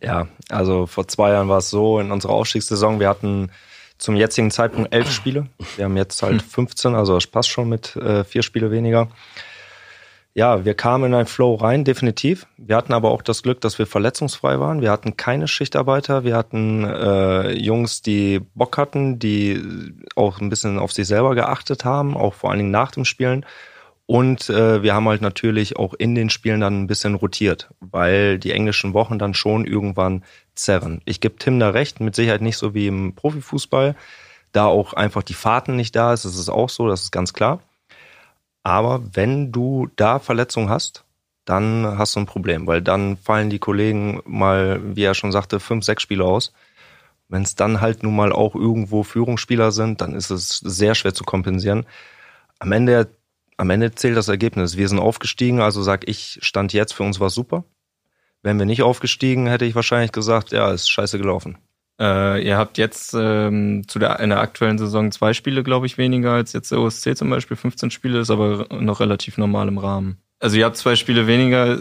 Ja, 0.00 0.28
also 0.48 0.86
vor 0.86 1.06
zwei 1.08 1.30
Jahren 1.30 1.48
war 1.48 1.58
es 1.58 1.70
so, 1.70 2.00
in 2.00 2.10
unserer 2.10 2.32
Aufstiegssaison, 2.32 3.00
wir 3.00 3.08
hatten 3.08 3.50
zum 3.98 4.16
jetzigen 4.16 4.50
Zeitpunkt 4.50 4.92
elf 4.92 5.10
Spiele. 5.10 5.46
Wir 5.76 5.84
haben 5.84 5.96
jetzt 5.96 6.22
halt 6.22 6.42
15, 6.42 6.94
also 6.94 7.14
das 7.14 7.26
passt 7.26 7.48
schon 7.48 7.68
mit 7.68 7.96
äh, 7.96 8.24
vier 8.24 8.42
Spiele 8.42 8.70
weniger 8.70 9.08
ja, 10.36 10.64
wir 10.64 10.74
kamen 10.74 11.04
in 11.04 11.14
einen 11.14 11.26
Flow 11.26 11.54
rein, 11.54 11.84
definitiv. 11.84 12.46
Wir 12.56 12.74
hatten 12.76 12.92
aber 12.92 13.12
auch 13.12 13.22
das 13.22 13.44
Glück, 13.44 13.60
dass 13.60 13.78
wir 13.78 13.86
verletzungsfrei 13.86 14.58
waren. 14.58 14.80
Wir 14.80 14.90
hatten 14.90 15.16
keine 15.16 15.46
Schichtarbeiter. 15.46 16.24
Wir 16.24 16.36
hatten 16.36 16.84
äh, 16.84 17.52
Jungs, 17.52 18.02
die 18.02 18.40
Bock 18.54 18.76
hatten, 18.76 19.20
die 19.20 19.62
auch 20.16 20.40
ein 20.40 20.48
bisschen 20.48 20.80
auf 20.80 20.92
sich 20.92 21.06
selber 21.06 21.36
geachtet 21.36 21.84
haben, 21.84 22.16
auch 22.16 22.34
vor 22.34 22.50
allen 22.50 22.58
Dingen 22.58 22.72
nach 22.72 22.90
dem 22.90 23.04
Spielen. 23.04 23.46
Und 24.06 24.50
äh, 24.50 24.82
wir 24.82 24.92
haben 24.92 25.08
halt 25.08 25.22
natürlich 25.22 25.76
auch 25.76 25.94
in 25.94 26.16
den 26.16 26.30
Spielen 26.30 26.60
dann 26.60 26.82
ein 26.82 26.86
bisschen 26.88 27.14
rotiert, 27.14 27.70
weil 27.78 28.40
die 28.40 28.50
englischen 28.50 28.92
Wochen 28.92 29.20
dann 29.20 29.34
schon 29.34 29.64
irgendwann 29.64 30.24
zerren. 30.56 31.00
Ich 31.04 31.20
gebe 31.20 31.36
Tim 31.36 31.60
da 31.60 31.70
recht, 31.70 32.00
mit 32.00 32.16
Sicherheit 32.16 32.42
nicht 32.42 32.58
so 32.58 32.74
wie 32.74 32.88
im 32.88 33.14
Profifußball, 33.14 33.94
da 34.50 34.66
auch 34.66 34.94
einfach 34.94 35.22
die 35.22 35.34
Fahrten 35.34 35.76
nicht 35.76 35.94
da 35.94 36.12
ist. 36.12 36.24
Das 36.24 36.36
ist 36.36 36.48
auch 36.48 36.68
so, 36.68 36.88
das 36.88 37.02
ist 37.04 37.12
ganz 37.12 37.32
klar. 37.32 37.60
Aber 38.64 39.02
wenn 39.12 39.52
du 39.52 39.88
da 39.96 40.18
Verletzungen 40.18 40.70
hast, 40.70 41.04
dann 41.44 41.98
hast 41.98 42.16
du 42.16 42.20
ein 42.20 42.26
Problem, 42.26 42.66
weil 42.66 42.80
dann 42.82 43.18
fallen 43.18 43.50
die 43.50 43.58
Kollegen 43.58 44.22
mal, 44.24 44.80
wie 44.96 45.04
er 45.04 45.14
schon 45.14 45.32
sagte, 45.32 45.60
fünf, 45.60 45.84
sechs 45.84 46.02
Spiele 46.02 46.24
aus. 46.24 46.52
Wenn 47.28 47.42
es 47.42 47.54
dann 47.54 47.80
halt 47.80 48.02
nun 48.02 48.16
mal 48.16 48.32
auch 48.32 48.54
irgendwo 48.54 49.02
Führungsspieler 49.02 49.70
sind, 49.70 50.00
dann 50.00 50.14
ist 50.14 50.30
es 50.30 50.58
sehr 50.58 50.94
schwer 50.94 51.14
zu 51.14 51.24
kompensieren. 51.24 51.84
Am 52.58 52.72
Ende, 52.72 53.08
am 53.58 53.70
Ende 53.70 53.94
zählt 53.94 54.16
das 54.16 54.28
Ergebnis. 54.28 54.76
Wir 54.76 54.88
sind 54.88 54.98
aufgestiegen, 54.98 55.60
also 55.60 55.82
sag 55.82 56.08
ich, 56.08 56.38
stand 56.42 56.72
jetzt 56.72 56.94
für 56.94 57.02
uns 57.02 57.20
war 57.20 57.30
super. 57.30 57.64
Wären 58.42 58.58
wir 58.58 58.66
nicht 58.66 58.82
aufgestiegen, 58.82 59.46
hätte 59.46 59.64
ich 59.66 59.74
wahrscheinlich 59.74 60.12
gesagt, 60.12 60.52
ja, 60.52 60.70
ist 60.70 60.90
scheiße 60.90 61.18
gelaufen. 61.18 61.58
Äh, 62.00 62.44
ihr 62.44 62.56
habt 62.56 62.76
jetzt 62.78 63.14
ähm, 63.16 63.86
zu 63.86 63.98
der 63.98 64.18
in 64.20 64.30
der 64.30 64.40
aktuellen 64.40 64.78
Saison 64.78 65.12
zwei 65.12 65.32
Spiele, 65.32 65.62
glaube 65.62 65.86
ich, 65.86 65.96
weniger 65.96 66.32
als 66.32 66.52
jetzt 66.52 66.72
der 66.72 66.80
OSC 66.80 67.16
zum 67.16 67.30
Beispiel. 67.30 67.56
15 67.56 67.90
Spiele 67.90 68.18
ist 68.18 68.30
aber 68.30 68.66
noch 68.70 69.00
relativ 69.00 69.38
normal 69.38 69.68
im 69.68 69.78
Rahmen. 69.78 70.18
Also 70.40 70.56
ihr 70.56 70.64
habt 70.64 70.76
zwei 70.76 70.96
Spiele 70.96 71.26
weniger. 71.26 71.78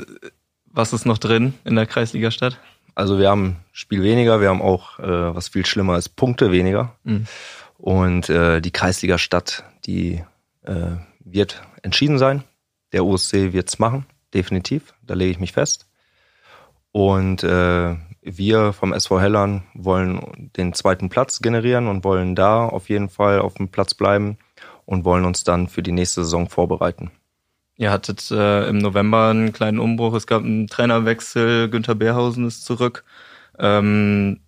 Was 0.66 0.94
ist 0.94 1.06
noch 1.06 1.18
drin 1.18 1.54
in 1.66 1.76
der 1.76 1.86
Kreisliga-Stadt? 1.86 2.60
Also 2.96 3.18
wir 3.18 3.30
haben 3.30 3.58
Spiel 3.72 4.04
weniger, 4.04 4.40
wir 4.40 4.50
haben 4.50 4.62
auch, 4.62 5.00
äh, 5.00 5.36
was 5.36 5.50
viel 5.50 5.66
schlimmer 5.66 5.98
ist, 5.98 6.10
Punkte 6.10 6.52
weniger. 6.52 6.96
Mhm. 7.04 7.26
Und 7.78 8.30
äh, 8.30 8.62
die 8.62 8.72
Kreisliga-Stadt, 8.72 9.64
die 9.86 10.24
äh, 10.62 10.92
wird 11.20 11.62
entschieden 11.82 12.18
sein. 12.18 12.44
Der 12.92 13.04
OSC 13.06 13.54
wird's 13.54 13.80
machen, 13.80 14.06
definitiv. 14.34 14.94
Da 15.02 15.16
lege 15.16 15.32
ich 15.32 15.40
mich 15.40 15.52
fest. 15.52 15.88
Und 16.92 17.44
äh, 17.44 17.96
wir 18.24 18.74
vom 18.74 18.94
SV 18.94 19.20
Hellern 19.20 19.64
wollen 19.74 20.52
den 20.58 20.74
zweiten 20.74 21.10
Platz 21.10 21.42
generieren 21.42 21.88
und 21.88 22.04
wollen 22.04 22.36
da 22.36 22.66
auf 22.66 22.90
jeden 22.90 23.10
Fall 23.10 23.40
auf 23.40 23.56
dem 23.56 23.70
Platz 23.70 23.94
bleiben 23.94 24.38
und 24.86 25.06
wollen 25.06 25.26
uns 25.26 25.44
dann 25.44 25.68
für 25.68 25.84
die 25.84 25.92
nächste 25.92 26.24
Saison 26.24 26.50
vorbereiten. 26.50 27.12
Ihr 27.78 27.92
hattet 27.92 28.30
äh, 28.32 28.68
im 28.68 28.78
November 28.78 29.30
einen 29.30 29.52
kleinen 29.52 29.80
Umbruch, 29.80 30.14
es 30.14 30.28
gab 30.28 30.44
einen 30.44 30.68
Trainerwechsel, 30.68 31.70
Günther 31.70 31.96
Beerhausen 31.96 32.46
ist 32.46 32.66
zurück. 32.66 33.04
Ähm, 33.58 34.40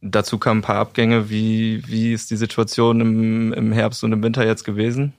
dazu 0.00 0.38
kamen 0.38 0.60
ein 0.60 0.62
paar 0.62 0.76
Abgänge. 0.76 1.30
Wie, 1.30 1.86
wie 1.88 2.12
ist 2.12 2.30
die 2.30 2.36
Situation 2.36 3.00
im, 3.00 3.52
im 3.52 3.72
Herbst 3.72 4.04
und 4.04 4.12
im 4.12 4.22
Winter 4.22 4.46
jetzt 4.46 4.64
gewesen? 4.64 5.14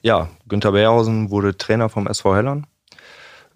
Ja, 0.00 0.28
Günther 0.46 0.72
Beerhausen 0.72 1.30
wurde 1.30 1.56
Trainer 1.56 1.88
vom 1.88 2.06
SV 2.06 2.36
Hellern. 2.36 2.66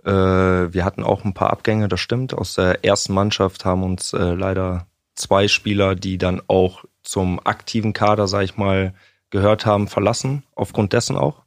Äh, 0.05 0.11
wir 0.11 0.85
hatten 0.85 1.03
auch 1.03 1.25
ein 1.25 1.35
paar 1.35 1.51
Abgänge, 1.51 1.89
das 1.89 2.01
stimmt. 2.01 2.35
Aus 2.35 2.55
der 2.55 2.85
ersten 2.85 3.15
Mannschaft 3.15 3.65
haben 3.65 3.83
uns 3.83 4.13
äh, 4.13 4.35
leider 4.35 4.87
zwei 5.15 5.49
Spieler, 5.49 5.95
die 5.95 6.19
dann 6.19 6.43
auch 6.49 6.85
zum 7.03 7.41
aktiven 7.45 7.93
Kader, 7.93 8.27
sag 8.27 8.43
ich 8.43 8.57
mal, 8.57 8.95
gehört 9.31 9.67
haben, 9.67 9.89
verlassen, 9.89 10.45
aufgrund 10.55 10.93
dessen 10.93 11.17
auch. 11.17 11.43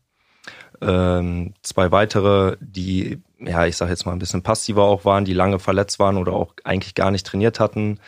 Ähm, 0.81 1.53
zwei 1.61 1.91
weitere, 1.91 2.57
die, 2.59 3.21
ja, 3.39 3.65
ich 3.65 3.77
sage 3.77 3.91
jetzt 3.91 4.05
mal 4.05 4.11
ein 4.11 4.19
bisschen 4.19 4.43
passiver 4.43 4.83
auch 4.83 5.05
waren, 5.05 5.25
die 5.25 5.33
lange 5.33 5.59
verletzt 5.59 5.99
waren 5.99 6.17
oder 6.17 6.33
auch 6.33 6.53
eigentlich 6.63 6.95
gar 6.95 7.11
nicht 7.11 7.25
trainiert 7.25 7.59
hatten, 7.59 7.99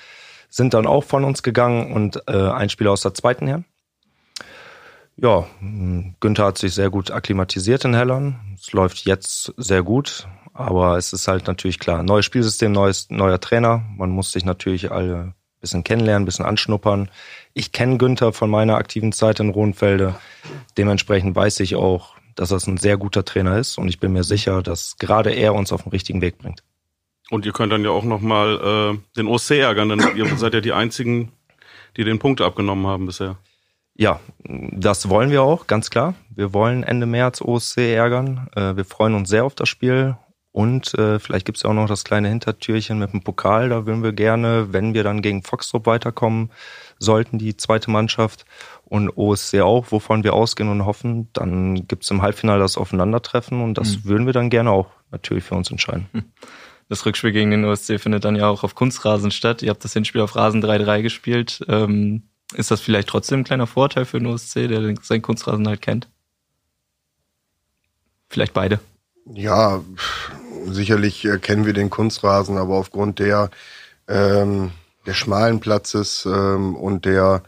sind 0.49 0.73
dann 0.73 0.87
auch 0.87 1.03
von 1.03 1.23
uns 1.23 1.43
gegangen 1.43 1.93
und 1.93 2.21
äh, 2.27 2.49
ein 2.49 2.69
Spieler 2.69 2.91
aus 2.91 3.01
der 3.01 3.13
zweiten 3.13 3.47
her. 3.47 3.63
Ja, 5.15 5.47
Günther 6.19 6.45
hat 6.45 6.57
sich 6.59 6.73
sehr 6.73 6.91
gut 6.91 7.09
akklimatisiert 7.09 7.85
in 7.85 7.95
Hellern. 7.95 8.55
Es 8.55 8.71
läuft 8.71 8.99
jetzt 9.05 9.51
sehr 9.57 9.81
gut, 9.81 10.27
aber 10.57 10.97
es 10.97 11.13
ist 11.13 11.27
halt 11.27 11.47
natürlich 11.47 11.79
klar, 11.79 12.03
neues 12.03 12.25
Spielsystem, 12.25 12.71
neues, 12.71 13.09
neuer 13.09 13.39
Trainer. 13.39 13.83
Man 13.95 14.09
muss 14.09 14.31
sich 14.31 14.45
natürlich 14.45 14.91
alle 14.91 15.15
ein 15.17 15.33
bisschen 15.61 15.83
kennenlernen, 15.83 16.23
ein 16.23 16.25
bisschen 16.25 16.45
anschnuppern. 16.45 17.09
Ich 17.53 17.71
kenne 17.71 17.97
Günther 17.97 18.33
von 18.33 18.49
meiner 18.49 18.75
aktiven 18.75 19.11
Zeit 19.11 19.39
in 19.39 19.49
Rohnfelde. 19.49 20.15
Dementsprechend 20.77 21.35
weiß 21.35 21.59
ich 21.61 21.75
auch, 21.75 22.15
dass 22.35 22.49
das 22.49 22.67
ein 22.67 22.77
sehr 22.77 22.97
guter 22.97 23.25
Trainer 23.25 23.57
ist 23.57 23.77
und 23.77 23.87
ich 23.87 23.99
bin 23.99 24.13
mir 24.13 24.23
sicher, 24.23 24.61
dass 24.61 24.97
gerade 24.97 25.31
er 25.31 25.53
uns 25.55 25.71
auf 25.71 25.83
den 25.83 25.91
richtigen 25.91 26.21
Weg 26.21 26.37
bringt. 26.37 26.63
Und 27.29 27.45
ihr 27.45 27.51
könnt 27.51 27.73
dann 27.73 27.83
ja 27.83 27.89
auch 27.89 28.05
nochmal 28.05 28.95
äh, 28.95 28.99
den 29.17 29.27
OC 29.27 29.51
ärgern, 29.51 29.89
denn 29.89 30.15
ihr 30.15 30.37
seid 30.37 30.53
ja 30.53 30.61
die 30.61 30.71
einzigen, 30.71 31.31
die 31.97 32.03
den 32.03 32.19
Punkt 32.19 32.41
abgenommen 32.41 32.87
haben 32.87 33.05
bisher. 33.05 33.37
Ja, 33.95 34.19
das 34.43 35.09
wollen 35.09 35.31
wir 35.31 35.41
auch, 35.41 35.65
ganz 35.65 35.89
klar. 35.89 36.13
Wir 36.29 36.53
wollen 36.53 36.83
Ende 36.83 37.07
März 37.07 37.41
OSC 37.41 37.79
ärgern. 37.95 38.47
Äh, 38.55 38.75
wir 38.75 38.85
freuen 38.85 39.15
uns 39.15 39.29
sehr 39.29 39.43
auf 39.43 39.55
das 39.55 39.67
Spiel. 39.67 40.15
Und 40.57 40.95
äh, 40.95 41.19
vielleicht 41.19 41.45
gibt's 41.45 41.61
ja 41.61 41.69
auch 41.69 41.75
noch 41.75 41.87
das 41.87 42.03
kleine 42.03 42.29
Hintertürchen 42.29 42.97
mit 42.97 43.13
dem 43.13 43.21
Pokal. 43.21 43.69
Da 43.69 43.85
würden 43.85 44.01
wir 44.01 44.11
gerne, 44.11 44.73
wenn 44.73 44.95
wir 44.95 45.03
dann 45.03 45.21
gegen 45.21 45.43
Foxtrop 45.43 45.85
weiterkommen 45.85 46.49
sollten, 46.97 47.37
die 47.37 47.55
zweite 47.55 47.91
Mannschaft 47.91 48.43
und 48.83 49.15
OSC 49.15 49.59
auch, 49.59 49.91
wovon 49.91 50.23
wir 50.23 50.33
ausgehen 50.33 50.71
und 50.71 50.83
hoffen, 50.83 51.29
dann 51.33 51.87
gibt's 51.87 52.09
im 52.09 52.23
Halbfinale 52.23 52.59
das 52.59 52.75
Aufeinandertreffen 52.75 53.61
und 53.61 53.75
das 53.75 53.97
mhm. 53.97 54.05
würden 54.05 54.25
wir 54.25 54.33
dann 54.33 54.49
gerne 54.49 54.71
auch 54.71 54.87
natürlich 55.11 55.43
für 55.43 55.53
uns 55.53 55.69
entscheiden. 55.69 56.07
Hm. 56.13 56.23
Das 56.89 57.05
Rückspiel 57.05 57.33
gegen 57.33 57.51
den 57.51 57.63
OSC 57.63 57.99
findet 57.99 58.25
dann 58.25 58.35
ja 58.35 58.47
auch 58.47 58.63
auf 58.63 58.73
Kunstrasen 58.73 59.29
statt. 59.29 59.61
Ihr 59.61 59.69
habt 59.69 59.83
das 59.83 59.93
Hinspiel 59.93 60.21
auf 60.21 60.35
Rasen 60.35 60.63
3-3 60.65 61.03
gespielt. 61.03 61.63
Ähm, 61.67 62.23
ist 62.55 62.71
das 62.71 62.81
vielleicht 62.81 63.09
trotzdem 63.09 63.41
ein 63.41 63.43
kleiner 63.43 63.67
Vorteil 63.67 64.05
für 64.05 64.17
den 64.17 64.25
OSC, 64.25 64.67
der 64.67 64.95
seinen 65.03 65.21
Kunstrasen 65.21 65.67
halt 65.67 65.83
kennt? 65.83 66.09
Vielleicht 68.27 68.55
beide. 68.55 68.79
Ja, 69.33 69.83
sicherlich 70.65 71.25
äh, 71.25 71.37
kennen 71.37 71.65
wir 71.65 71.73
den 71.73 71.89
Kunstrasen, 71.89 72.57
aber 72.57 72.75
aufgrund 72.75 73.19
der, 73.19 73.49
ähm, 74.07 74.71
der 75.05 75.13
schmalen 75.13 75.59
Platzes 75.59 76.25
ähm, 76.25 76.75
und 76.75 77.05
der 77.05 77.43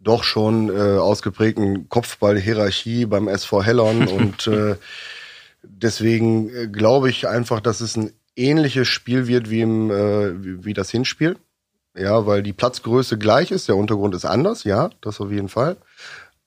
doch 0.00 0.22
schon 0.22 0.68
äh, 0.68 0.98
ausgeprägten 0.98 1.88
Kopfballhierarchie 1.88 3.06
beim 3.06 3.28
SV 3.28 3.62
Hellern 3.62 4.06
und 4.08 4.46
äh, 4.46 4.76
deswegen 5.62 6.54
äh, 6.54 6.68
glaube 6.68 7.10
ich 7.10 7.26
einfach, 7.26 7.60
dass 7.60 7.80
es 7.80 7.96
ein 7.96 8.12
ähnliches 8.36 8.88
Spiel 8.88 9.26
wird 9.26 9.50
wie, 9.50 9.62
im, 9.62 9.90
äh, 9.90 10.44
wie, 10.44 10.64
wie 10.64 10.74
das 10.74 10.90
Hinspiel. 10.90 11.36
Ja, 11.96 12.26
weil 12.26 12.42
die 12.42 12.52
Platzgröße 12.52 13.18
gleich 13.18 13.52
ist, 13.52 13.68
der 13.68 13.76
Untergrund 13.76 14.16
ist 14.16 14.24
anders, 14.24 14.64
ja, 14.64 14.90
das 15.00 15.20
auf 15.20 15.30
jeden 15.30 15.48
Fall. 15.48 15.76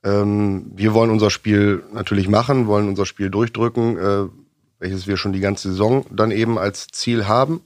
Ähm, 0.07 0.71
wir 0.73 0.93
wollen 0.93 1.11
unser 1.11 1.29
Spiel 1.29 1.83
natürlich 1.91 2.29
machen, 2.29 2.67
wollen 2.67 2.87
unser 2.87 3.05
Spiel 3.05 3.29
durchdrücken, 3.29 3.97
äh, 3.97 4.29
welches 4.79 5.05
wir 5.07 5.17
schon 5.17 5.33
die 5.33 5.41
ganze 5.41 5.69
Saison 5.69 6.05
dann 6.11 6.31
eben 6.31 6.57
als 6.57 6.87
Ziel 6.87 7.27
haben. 7.27 7.61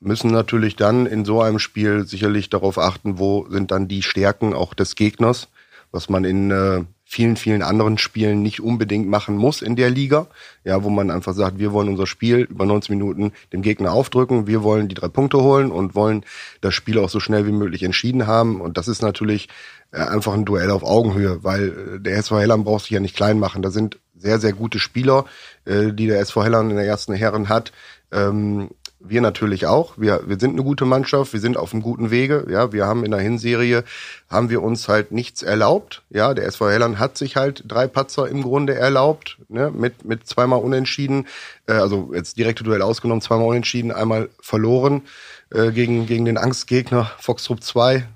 Müssen 0.00 0.32
natürlich 0.32 0.74
dann 0.74 1.06
in 1.06 1.24
so 1.24 1.40
einem 1.40 1.60
Spiel 1.60 2.04
sicherlich 2.04 2.50
darauf 2.50 2.78
achten, 2.78 3.18
wo 3.18 3.46
sind 3.48 3.70
dann 3.70 3.86
die 3.86 4.02
Stärken 4.02 4.54
auch 4.54 4.74
des 4.74 4.96
Gegners, 4.96 5.48
was 5.92 6.08
man 6.08 6.24
in 6.24 6.50
äh, 6.50 6.82
vielen, 7.12 7.36
vielen 7.36 7.60
anderen 7.60 7.98
Spielen 7.98 8.40
nicht 8.40 8.60
unbedingt 8.60 9.06
machen 9.06 9.36
muss 9.36 9.60
in 9.60 9.76
der 9.76 9.90
Liga. 9.90 10.28
Ja, 10.64 10.82
wo 10.82 10.88
man 10.88 11.10
einfach 11.10 11.34
sagt, 11.34 11.58
wir 11.58 11.74
wollen 11.74 11.90
unser 11.90 12.06
Spiel 12.06 12.38
über 12.38 12.64
90 12.64 12.88
Minuten 12.88 13.32
dem 13.52 13.60
Gegner 13.60 13.92
aufdrücken, 13.92 14.46
wir 14.46 14.62
wollen 14.62 14.88
die 14.88 14.94
drei 14.94 15.08
Punkte 15.08 15.42
holen 15.42 15.70
und 15.70 15.94
wollen 15.94 16.24
das 16.62 16.72
Spiel 16.72 16.98
auch 16.98 17.10
so 17.10 17.20
schnell 17.20 17.46
wie 17.46 17.52
möglich 17.52 17.82
entschieden 17.82 18.26
haben. 18.26 18.62
Und 18.62 18.78
das 18.78 18.88
ist 18.88 19.02
natürlich 19.02 19.50
äh, 19.90 19.98
einfach 19.98 20.32
ein 20.32 20.46
Duell 20.46 20.70
auf 20.70 20.84
Augenhöhe, 20.84 21.44
weil 21.44 21.96
äh, 21.96 22.00
der 22.00 22.16
SV 22.16 22.38
Hellern 22.40 22.64
braucht 22.64 22.84
sich 22.84 22.92
ja 22.92 23.00
nicht 23.00 23.14
klein 23.14 23.38
machen. 23.38 23.60
Da 23.60 23.70
sind 23.70 23.98
sehr, 24.16 24.38
sehr 24.38 24.54
gute 24.54 24.78
Spieler, 24.78 25.26
äh, 25.66 25.92
die 25.92 26.06
der 26.06 26.18
SV 26.20 26.44
Hellern 26.44 26.70
in 26.70 26.76
der 26.76 26.86
ersten 26.86 27.12
Herren 27.12 27.50
hat. 27.50 27.72
Ähm, 28.10 28.70
wir 29.04 29.20
natürlich 29.20 29.66
auch. 29.66 29.94
Wir, 29.96 30.22
wir 30.26 30.38
sind 30.38 30.52
eine 30.52 30.62
gute 30.62 30.84
Mannschaft, 30.84 31.32
wir 31.32 31.40
sind 31.40 31.56
auf 31.56 31.72
einem 31.72 31.82
guten 31.82 32.10
Wege. 32.10 32.46
Ja, 32.50 32.72
wir 32.72 32.86
haben 32.86 33.04
in 33.04 33.10
der 33.10 33.20
Hinserie 33.20 33.84
haben 34.28 34.50
wir 34.50 34.62
uns 34.62 34.88
halt 34.88 35.12
nichts 35.12 35.42
erlaubt. 35.42 36.02
Ja, 36.10 36.34
der 36.34 36.46
SV 36.46 36.70
Hellern 36.70 36.98
hat 36.98 37.18
sich 37.18 37.36
halt 37.36 37.64
drei 37.66 37.86
Patzer 37.86 38.28
im 38.28 38.42
Grunde 38.42 38.74
erlaubt, 38.74 39.38
ne, 39.48 39.70
mit 39.70 40.04
mit 40.04 40.26
zweimal 40.26 40.60
Unentschieden, 40.60 41.26
äh, 41.66 41.72
also 41.72 42.12
jetzt 42.14 42.38
direkte 42.38 42.64
Duell 42.64 42.82
ausgenommen, 42.82 43.22
zweimal 43.22 43.48
Unentschieden, 43.48 43.92
einmal 43.92 44.28
verloren 44.40 45.02
äh, 45.50 45.70
gegen 45.72 46.06
gegen 46.06 46.24
den 46.24 46.38
Angstgegner 46.38 47.10
Foxtrupp 47.18 47.62
2. 47.62 48.06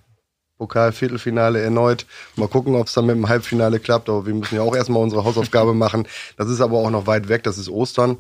Pokal-Viertelfinale 0.58 1.60
erneut. 1.60 2.06
Mal 2.36 2.48
gucken, 2.48 2.74
ob 2.76 2.86
es 2.86 2.94
dann 2.94 3.06
mit 3.06 3.16
dem 3.16 3.28
Halbfinale 3.28 3.78
klappt. 3.78 4.08
Aber 4.08 4.26
wir 4.26 4.34
müssen 4.34 4.56
ja 4.56 4.62
auch 4.62 4.74
erstmal 4.74 5.02
unsere 5.02 5.24
Hausaufgabe 5.24 5.74
machen. 5.74 6.08
Das 6.36 6.48
ist 6.48 6.60
aber 6.60 6.78
auch 6.78 6.90
noch 6.90 7.06
weit 7.06 7.28
weg. 7.28 7.42
Das 7.42 7.58
ist 7.58 7.68
Ostern. 7.68 8.16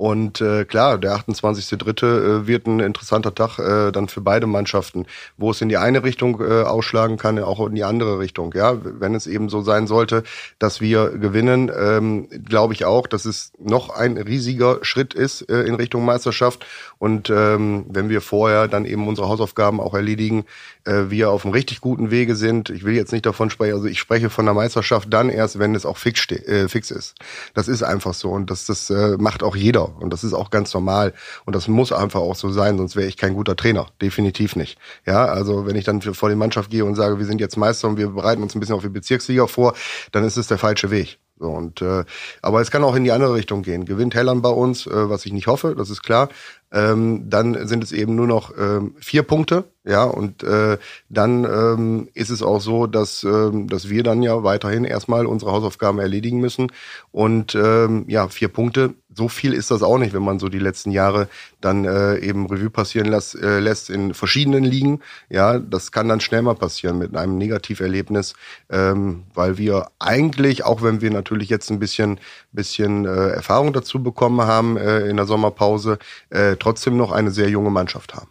Und 0.00 0.40
äh, 0.40 0.64
klar, 0.64 0.96
der 0.96 1.14
28.3. 1.14 2.06
Äh, 2.06 2.46
wird 2.46 2.66
ein 2.66 2.80
interessanter 2.80 3.34
Tag 3.34 3.58
äh, 3.58 3.92
dann 3.92 4.08
für 4.08 4.22
beide 4.22 4.46
Mannschaften, 4.46 5.04
wo 5.36 5.50
es 5.50 5.60
in 5.60 5.68
die 5.68 5.76
eine 5.76 6.02
Richtung 6.04 6.40
äh, 6.40 6.62
ausschlagen 6.62 7.18
kann, 7.18 7.38
auch 7.38 7.66
in 7.66 7.74
die 7.74 7.84
andere 7.84 8.18
Richtung. 8.18 8.54
Ja, 8.56 8.78
wenn 8.82 9.14
es 9.14 9.26
eben 9.26 9.50
so 9.50 9.60
sein 9.60 9.86
sollte, 9.86 10.22
dass 10.58 10.80
wir 10.80 11.10
gewinnen, 11.10 11.70
ähm, 11.78 12.28
glaube 12.46 12.72
ich 12.72 12.86
auch, 12.86 13.06
dass 13.08 13.26
es 13.26 13.52
noch 13.58 13.90
ein 13.90 14.16
riesiger 14.16 14.78
Schritt 14.80 15.12
ist 15.12 15.42
äh, 15.50 15.64
in 15.64 15.74
Richtung 15.74 16.06
Meisterschaft. 16.06 16.64
Und 16.96 17.28
ähm, 17.28 17.84
wenn 17.90 18.08
wir 18.08 18.22
vorher 18.22 18.68
dann 18.68 18.86
eben 18.86 19.06
unsere 19.06 19.28
Hausaufgaben 19.28 19.80
auch 19.80 19.92
erledigen, 19.92 20.46
äh, 20.86 21.10
wir 21.10 21.30
auf 21.30 21.44
einem 21.44 21.52
richtig 21.52 21.82
guten 21.82 22.10
Wege 22.10 22.36
sind. 22.36 22.70
Ich 22.70 22.84
will 22.84 22.94
jetzt 22.94 23.12
nicht 23.12 23.26
davon 23.26 23.50
sprechen, 23.50 23.74
also 23.74 23.86
ich 23.86 23.98
spreche 23.98 24.30
von 24.30 24.46
der 24.46 24.54
Meisterschaft 24.54 25.12
dann 25.12 25.28
erst, 25.28 25.58
wenn 25.58 25.74
es 25.74 25.84
auch 25.84 25.98
fix, 25.98 26.26
äh, 26.30 26.68
fix 26.68 26.90
ist. 26.90 27.16
Das 27.52 27.68
ist 27.68 27.82
einfach 27.82 28.14
so 28.14 28.30
und 28.30 28.50
das, 28.50 28.64
das 28.64 28.88
äh, 28.88 29.16
macht 29.18 29.42
auch 29.42 29.56
jeder 29.56 29.89
und 29.98 30.12
das 30.12 30.24
ist 30.24 30.34
auch 30.34 30.50
ganz 30.50 30.72
normal 30.74 31.12
und 31.44 31.56
das 31.56 31.68
muss 31.68 31.92
einfach 31.92 32.20
auch 32.20 32.36
so 32.36 32.50
sein, 32.50 32.78
sonst 32.78 32.96
wäre 32.96 33.08
ich 33.08 33.16
kein 33.16 33.34
guter 33.34 33.56
Trainer, 33.56 33.86
definitiv 34.00 34.56
nicht. 34.56 34.78
Ja, 35.06 35.24
also 35.24 35.66
wenn 35.66 35.76
ich 35.76 35.84
dann 35.84 36.00
vor 36.00 36.28
die 36.28 36.34
Mannschaft 36.34 36.70
gehe 36.70 36.84
und 36.84 36.94
sage, 36.94 37.18
wir 37.18 37.26
sind 37.26 37.40
jetzt 37.40 37.56
Meister 37.56 37.88
und 37.88 37.96
wir 37.96 38.08
bereiten 38.08 38.42
uns 38.42 38.54
ein 38.54 38.60
bisschen 38.60 38.74
auf 38.74 38.82
die 38.82 38.88
Bezirksliga 38.88 39.46
vor, 39.46 39.74
dann 40.12 40.24
ist 40.24 40.36
es 40.36 40.48
der 40.48 40.58
falsche 40.58 40.90
Weg. 40.90 41.18
So, 41.40 41.48
und 41.48 41.80
äh, 41.80 42.04
aber 42.42 42.60
es 42.60 42.70
kann 42.70 42.84
auch 42.84 42.94
in 42.94 43.04
die 43.04 43.12
andere 43.12 43.32
Richtung 43.32 43.62
gehen. 43.62 43.86
Gewinnt 43.86 44.14
Hellern 44.14 44.42
bei 44.42 44.50
uns, 44.50 44.86
äh, 44.86 45.08
was 45.08 45.24
ich 45.24 45.32
nicht 45.32 45.46
hoffe, 45.46 45.74
das 45.74 45.88
ist 45.88 46.02
klar. 46.02 46.28
Ähm, 46.70 47.30
dann 47.30 47.66
sind 47.66 47.82
es 47.82 47.92
eben 47.92 48.14
nur 48.14 48.26
noch 48.26 48.52
ähm, 48.58 48.94
vier 49.00 49.22
Punkte, 49.22 49.64
ja, 49.82 50.04
und 50.04 50.42
äh, 50.42 50.76
dann 51.08 51.44
ähm, 51.44 52.08
ist 52.12 52.28
es 52.28 52.42
auch 52.42 52.60
so, 52.60 52.86
dass 52.86 53.24
ähm, 53.24 53.68
dass 53.68 53.88
wir 53.88 54.02
dann 54.02 54.22
ja 54.22 54.44
weiterhin 54.44 54.84
erstmal 54.84 55.24
unsere 55.24 55.52
Hausaufgaben 55.52 55.98
erledigen 55.98 56.40
müssen 56.40 56.70
und 57.10 57.54
ähm, 57.54 58.04
ja 58.06 58.28
vier 58.28 58.48
Punkte 58.48 58.94
so 59.12 59.28
viel 59.28 59.52
ist 59.52 59.70
das 59.70 59.82
auch 59.82 59.98
nicht, 59.98 60.14
wenn 60.14 60.22
man 60.22 60.38
so 60.38 60.48
die 60.48 60.58
letzten 60.58 60.90
Jahre 60.90 61.28
dann 61.60 61.84
äh, 61.84 62.18
eben 62.18 62.46
Revue 62.46 62.70
passieren 62.70 63.08
lässt, 63.08 63.34
äh, 63.34 63.58
lässt 63.58 63.90
in 63.90 64.14
verschiedenen 64.14 64.64
Ligen. 64.64 65.00
Ja, 65.28 65.58
das 65.58 65.92
kann 65.92 66.08
dann 66.08 66.20
schnell 66.20 66.42
mal 66.42 66.54
passieren 66.54 66.98
mit 66.98 67.16
einem 67.16 67.36
Negativerlebnis, 67.36 68.34
ähm, 68.70 69.24
weil 69.34 69.58
wir 69.58 69.88
eigentlich, 69.98 70.64
auch 70.64 70.82
wenn 70.82 71.00
wir 71.00 71.10
natürlich 71.10 71.48
jetzt 71.48 71.70
ein 71.70 71.78
bisschen, 71.78 72.20
bisschen 72.52 73.04
äh, 73.04 73.30
Erfahrung 73.30 73.72
dazu 73.72 74.02
bekommen 74.02 74.42
haben 74.42 74.76
äh, 74.76 75.06
in 75.06 75.16
der 75.16 75.26
Sommerpause, 75.26 75.98
äh, 76.30 76.56
trotzdem 76.56 76.96
noch 76.96 77.12
eine 77.12 77.30
sehr 77.30 77.50
junge 77.50 77.70
Mannschaft 77.70 78.14
haben. 78.14 78.28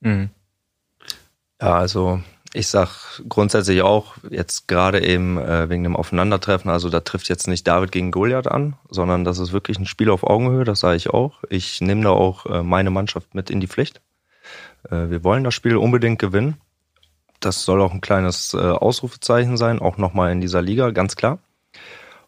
Mhm. 0.00 0.30
Ja, 1.60 1.74
also 1.74 2.20
ich 2.52 2.66
sag 2.66 3.22
grundsätzlich 3.28 3.82
auch, 3.82 4.14
jetzt 4.28 4.66
gerade 4.66 5.04
eben 5.04 5.38
äh, 5.38 5.68
wegen 5.68 5.84
dem 5.84 5.96
Aufeinandertreffen, 5.96 6.70
also 6.70 6.90
da 6.90 7.00
trifft 7.00 7.28
jetzt 7.28 7.46
nicht 7.46 7.66
David 7.66 7.92
gegen 7.92 8.10
Goliath 8.10 8.48
an, 8.48 8.76
sondern 8.88 9.24
das 9.24 9.38
ist 9.38 9.52
wirklich 9.52 9.78
ein 9.78 9.86
Spiel 9.86 10.10
auf 10.10 10.24
Augenhöhe, 10.24 10.64
das 10.64 10.80
sage 10.80 10.96
ich 10.96 11.10
auch. 11.10 11.42
Ich 11.48 11.80
nehme 11.80 12.02
da 12.02 12.10
auch 12.10 12.46
äh, 12.46 12.62
meine 12.62 12.90
Mannschaft 12.90 13.34
mit 13.34 13.50
in 13.50 13.60
die 13.60 13.68
Pflicht. 13.68 14.00
Äh, 14.90 15.10
wir 15.10 15.22
wollen 15.22 15.44
das 15.44 15.54
Spiel 15.54 15.76
unbedingt 15.76 16.18
gewinnen. 16.18 16.56
Das 17.38 17.64
soll 17.64 17.80
auch 17.80 17.92
ein 17.92 18.00
kleines 18.00 18.52
äh, 18.52 18.58
Ausrufezeichen 18.58 19.56
sein, 19.56 19.78
auch 19.78 19.96
nochmal 19.96 20.32
in 20.32 20.40
dieser 20.40 20.60
Liga, 20.60 20.90
ganz 20.90 21.14
klar. 21.16 21.38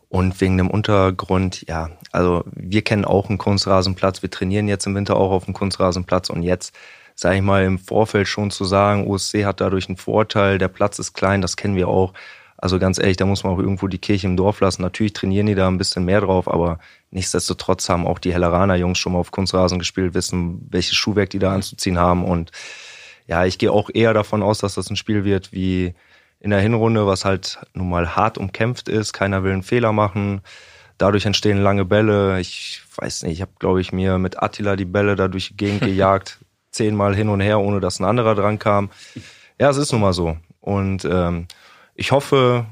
Und 0.08 0.40
wegen 0.40 0.58
dem 0.58 0.70
Untergrund, 0.70 1.66
ja, 1.68 1.90
also 2.12 2.44
wir 2.54 2.82
kennen 2.82 3.04
auch 3.04 3.28
einen 3.28 3.38
Kunstrasenplatz, 3.38 4.22
wir 4.22 4.30
trainieren 4.30 4.68
jetzt 4.68 4.86
im 4.86 4.94
Winter 4.94 5.16
auch 5.16 5.30
auf 5.30 5.46
dem 5.46 5.54
Kunstrasenplatz 5.54 6.30
und 6.30 6.42
jetzt, 6.42 6.74
sage 7.22 7.36
ich 7.36 7.42
mal, 7.42 7.64
im 7.64 7.78
Vorfeld 7.78 8.28
schon 8.28 8.50
zu 8.50 8.64
sagen, 8.64 9.06
OSC 9.06 9.44
hat 9.44 9.60
dadurch 9.60 9.88
einen 9.88 9.96
Vorteil, 9.96 10.58
der 10.58 10.68
Platz 10.68 10.98
ist 10.98 11.14
klein, 11.14 11.40
das 11.40 11.56
kennen 11.56 11.76
wir 11.76 11.88
auch. 11.88 12.12
Also 12.58 12.78
ganz 12.78 12.98
ehrlich, 12.98 13.16
da 13.16 13.26
muss 13.26 13.44
man 13.44 13.54
auch 13.54 13.58
irgendwo 13.58 13.88
die 13.88 13.98
Kirche 13.98 14.26
im 14.26 14.36
Dorf 14.36 14.60
lassen. 14.60 14.82
Natürlich 14.82 15.14
trainieren 15.14 15.46
die 15.46 15.54
da 15.54 15.68
ein 15.68 15.78
bisschen 15.78 16.04
mehr 16.04 16.20
drauf, 16.20 16.48
aber 16.48 16.78
nichtsdestotrotz 17.10 17.88
haben 17.88 18.06
auch 18.06 18.18
die 18.18 18.32
Helleraner 18.32 18.76
Jungs 18.76 18.98
schon 18.98 19.12
mal 19.12 19.18
auf 19.20 19.30
Kunstrasen 19.30 19.78
gespielt, 19.78 20.14
wissen, 20.14 20.66
welches 20.70 20.94
Schuhwerk 20.94 21.30
die 21.30 21.38
da 21.38 21.52
anzuziehen 21.52 21.98
haben. 21.98 22.24
Und 22.24 22.52
ja, 23.26 23.44
ich 23.44 23.58
gehe 23.58 23.72
auch 23.72 23.90
eher 23.92 24.14
davon 24.14 24.42
aus, 24.42 24.58
dass 24.58 24.74
das 24.74 24.90
ein 24.90 24.96
Spiel 24.96 25.24
wird 25.24 25.52
wie 25.52 25.94
in 26.40 26.50
der 26.50 26.60
Hinrunde, 26.60 27.06
was 27.06 27.24
halt 27.24 27.58
nun 27.72 27.88
mal 27.88 28.16
hart 28.16 28.36
umkämpft 28.36 28.88
ist. 28.88 29.12
Keiner 29.12 29.44
will 29.44 29.52
einen 29.52 29.62
Fehler 29.62 29.92
machen. 29.92 30.42
Dadurch 30.98 31.24
entstehen 31.24 31.62
lange 31.62 31.84
Bälle. 31.84 32.40
Ich 32.40 32.82
weiß 32.96 33.22
nicht, 33.24 33.34
ich 33.34 33.42
habe, 33.42 33.52
glaube 33.58 33.80
ich, 33.80 33.92
mir 33.92 34.18
mit 34.18 34.42
Attila 34.42 34.76
die 34.76 34.84
Bälle 34.84 35.16
da 35.16 35.28
durch 35.28 35.48
die 35.48 35.56
Gegend 35.56 35.80
gejagt. 35.84 36.38
Zehnmal 36.72 37.14
hin 37.14 37.28
und 37.28 37.40
her, 37.40 37.60
ohne 37.60 37.80
dass 37.80 38.00
ein 38.00 38.04
anderer 38.04 38.34
dran 38.34 38.58
kam. 38.58 38.90
Ja, 39.58 39.70
es 39.70 39.76
ist 39.76 39.92
nun 39.92 40.00
mal 40.00 40.12
so. 40.12 40.36
Und 40.60 41.04
ähm, 41.04 41.46
ich 41.94 42.12
hoffe, 42.12 42.66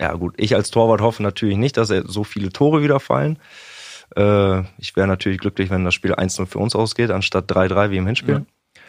ja 0.00 0.14
gut, 0.14 0.34
ich 0.38 0.54
als 0.54 0.70
Torwart 0.70 1.00
hoffe 1.00 1.22
natürlich 1.22 1.56
nicht, 1.56 1.76
dass 1.76 1.90
er 1.90 2.08
so 2.08 2.24
viele 2.24 2.50
Tore 2.50 2.82
wieder 2.82 2.98
fallen. 2.98 3.38
Äh, 4.16 4.60
ich 4.78 4.96
wäre 4.96 5.06
natürlich 5.06 5.38
glücklich, 5.38 5.70
wenn 5.70 5.84
das 5.84 5.94
Spiel 5.94 6.14
1-0 6.14 6.46
für 6.46 6.58
uns 6.58 6.74
ausgeht, 6.74 7.10
anstatt 7.10 7.50
3-3 7.50 7.90
wie 7.90 7.98
im 7.98 8.06
Hinspiel. 8.06 8.34
Ja. 8.34 8.82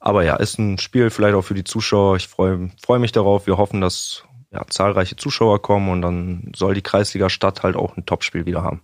Aber 0.00 0.24
ja, 0.24 0.36
ist 0.36 0.58
ein 0.58 0.78
Spiel 0.78 1.10
vielleicht 1.10 1.34
auch 1.34 1.42
für 1.42 1.54
die 1.54 1.64
Zuschauer. 1.64 2.16
Ich 2.16 2.28
freue 2.28 2.70
freu 2.82 2.98
mich 2.98 3.12
darauf. 3.12 3.46
Wir 3.46 3.56
hoffen, 3.56 3.80
dass 3.80 4.24
ja, 4.52 4.64
zahlreiche 4.68 5.16
Zuschauer 5.16 5.60
kommen 5.60 5.90
und 5.90 6.02
dann 6.02 6.52
soll 6.54 6.74
die 6.74 6.82
Kreisliga 6.82 7.28
Stadt 7.28 7.62
halt 7.62 7.76
auch 7.76 7.96
ein 7.96 8.06
Topspiel 8.06 8.46
wieder 8.46 8.62
haben. 8.62 8.82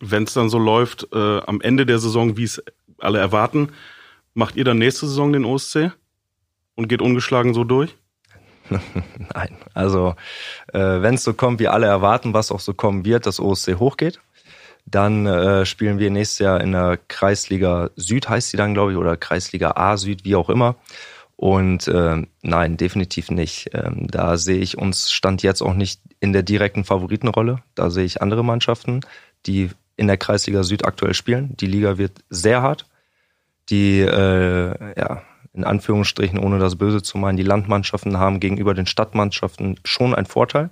Wenn 0.00 0.24
es 0.24 0.34
dann 0.34 0.48
so 0.48 0.58
läuft, 0.58 1.08
äh, 1.12 1.40
am 1.40 1.60
Ende 1.60 1.86
der 1.86 1.98
Saison, 1.98 2.36
wie 2.36 2.44
es 2.44 2.62
alle 2.98 3.18
erwarten, 3.18 3.70
macht 4.38 4.54
ihr 4.54 4.64
dann 4.64 4.78
nächste 4.78 5.06
Saison 5.08 5.32
den 5.32 5.44
OSC 5.44 5.90
und 6.76 6.88
geht 6.88 7.02
ungeschlagen 7.02 7.54
so 7.54 7.64
durch? 7.64 7.96
Nein, 8.70 9.56
also 9.74 10.14
äh, 10.72 10.78
wenn 10.78 11.14
es 11.14 11.24
so 11.24 11.34
kommt, 11.34 11.58
wie 11.58 11.66
alle 11.66 11.86
erwarten, 11.86 12.34
was 12.34 12.52
auch 12.52 12.60
so 12.60 12.72
kommen 12.72 13.04
wird, 13.04 13.26
dass 13.26 13.40
OSC 13.40 13.78
hochgeht, 13.80 14.20
dann 14.86 15.26
äh, 15.26 15.66
spielen 15.66 15.98
wir 15.98 16.10
nächstes 16.10 16.38
Jahr 16.38 16.60
in 16.60 16.72
der 16.72 17.00
Kreisliga 17.08 17.90
Süd, 17.96 18.28
heißt 18.28 18.50
sie 18.50 18.56
dann, 18.56 18.74
glaube 18.74 18.92
ich, 18.92 18.98
oder 18.98 19.16
Kreisliga 19.16 19.72
A 19.72 19.96
Süd, 19.96 20.24
wie 20.24 20.36
auch 20.36 20.50
immer. 20.50 20.76
Und 21.34 21.88
äh, 21.88 22.24
nein, 22.42 22.76
definitiv 22.76 23.30
nicht. 23.32 23.70
Ähm, 23.72 24.06
da 24.08 24.36
sehe 24.36 24.58
ich 24.58 24.78
uns 24.78 25.10
Stand 25.10 25.42
jetzt 25.42 25.62
auch 25.62 25.74
nicht 25.74 26.00
in 26.20 26.32
der 26.32 26.42
direkten 26.44 26.84
Favoritenrolle. 26.84 27.62
Da 27.74 27.90
sehe 27.90 28.04
ich 28.04 28.22
andere 28.22 28.44
Mannschaften, 28.44 29.00
die 29.46 29.70
in 29.96 30.06
der 30.06 30.16
Kreisliga 30.16 30.62
Süd 30.62 30.84
aktuell 30.84 31.14
spielen. 31.14 31.56
Die 31.56 31.66
Liga 31.66 31.98
wird 31.98 32.20
sehr 32.30 32.62
hart. 32.62 32.86
Die 33.70 34.00
äh, 34.00 34.98
ja, 34.98 35.22
in 35.52 35.64
Anführungsstrichen, 35.64 36.38
ohne 36.38 36.58
das 36.58 36.76
Böse 36.76 37.02
zu 37.02 37.18
meinen, 37.18 37.36
die 37.36 37.42
Landmannschaften 37.42 38.18
haben 38.18 38.40
gegenüber 38.40 38.74
den 38.74 38.86
Stadtmannschaften 38.86 39.78
schon 39.84 40.14
einen 40.14 40.26
Vorteil. 40.26 40.70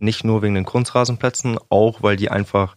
Nicht 0.00 0.24
nur 0.24 0.42
wegen 0.42 0.54
den 0.54 0.64
Kunstrasenplätzen, 0.64 1.58
auch 1.68 2.02
weil 2.02 2.16
die 2.16 2.30
einfach, 2.30 2.76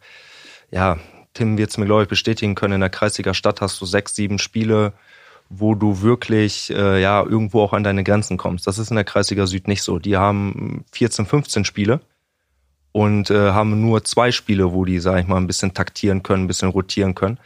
ja, 0.72 0.98
Tim 1.34 1.58
wird 1.58 1.70
es 1.70 1.78
mir, 1.78 1.86
glaube 1.86 2.04
ich, 2.04 2.10
bestätigen 2.10 2.56
können, 2.56 2.76
in 2.76 2.82
der 2.82 2.90
Kreisliga 2.90 3.34
Stadt 3.34 3.62
hast 3.62 3.80
du 3.82 3.86
sechs, 3.86 4.16
sieben 4.16 4.40
Spiele, 4.40 4.94
wo 5.50 5.76
du 5.76 6.02
wirklich 6.02 6.70
äh, 6.72 7.02
ja 7.02 7.24
irgendwo 7.24 7.62
auch 7.62 7.74
an 7.74 7.84
deine 7.84 8.04
Grenzen 8.04 8.38
kommst. 8.38 8.68
Das 8.68 8.78
ist 8.78 8.90
in 8.90 8.96
der 8.96 9.04
Kreisliga 9.04 9.48
Süd 9.48 9.68
nicht 9.68 9.84
so. 9.84 10.00
Die 10.00 10.18
haben 10.18 10.86
14, 10.94 11.26
15 11.26 11.66
Spiele 11.66 12.02
und 12.92 13.30
äh, 13.30 13.52
haben 13.52 13.82
nur 13.82 14.04
zwei 14.04 14.32
Spiele, 14.32 14.74
wo 14.74 14.86
die, 14.86 15.00
sag 15.00 15.20
ich 15.20 15.28
mal, 15.28 15.38
ein 15.38 15.48
bisschen 15.48 15.74
taktieren 15.74 16.24
können, 16.24 16.44
ein 16.44 16.48
bisschen 16.48 16.70
rotieren 16.70 17.16
können. 17.16 17.40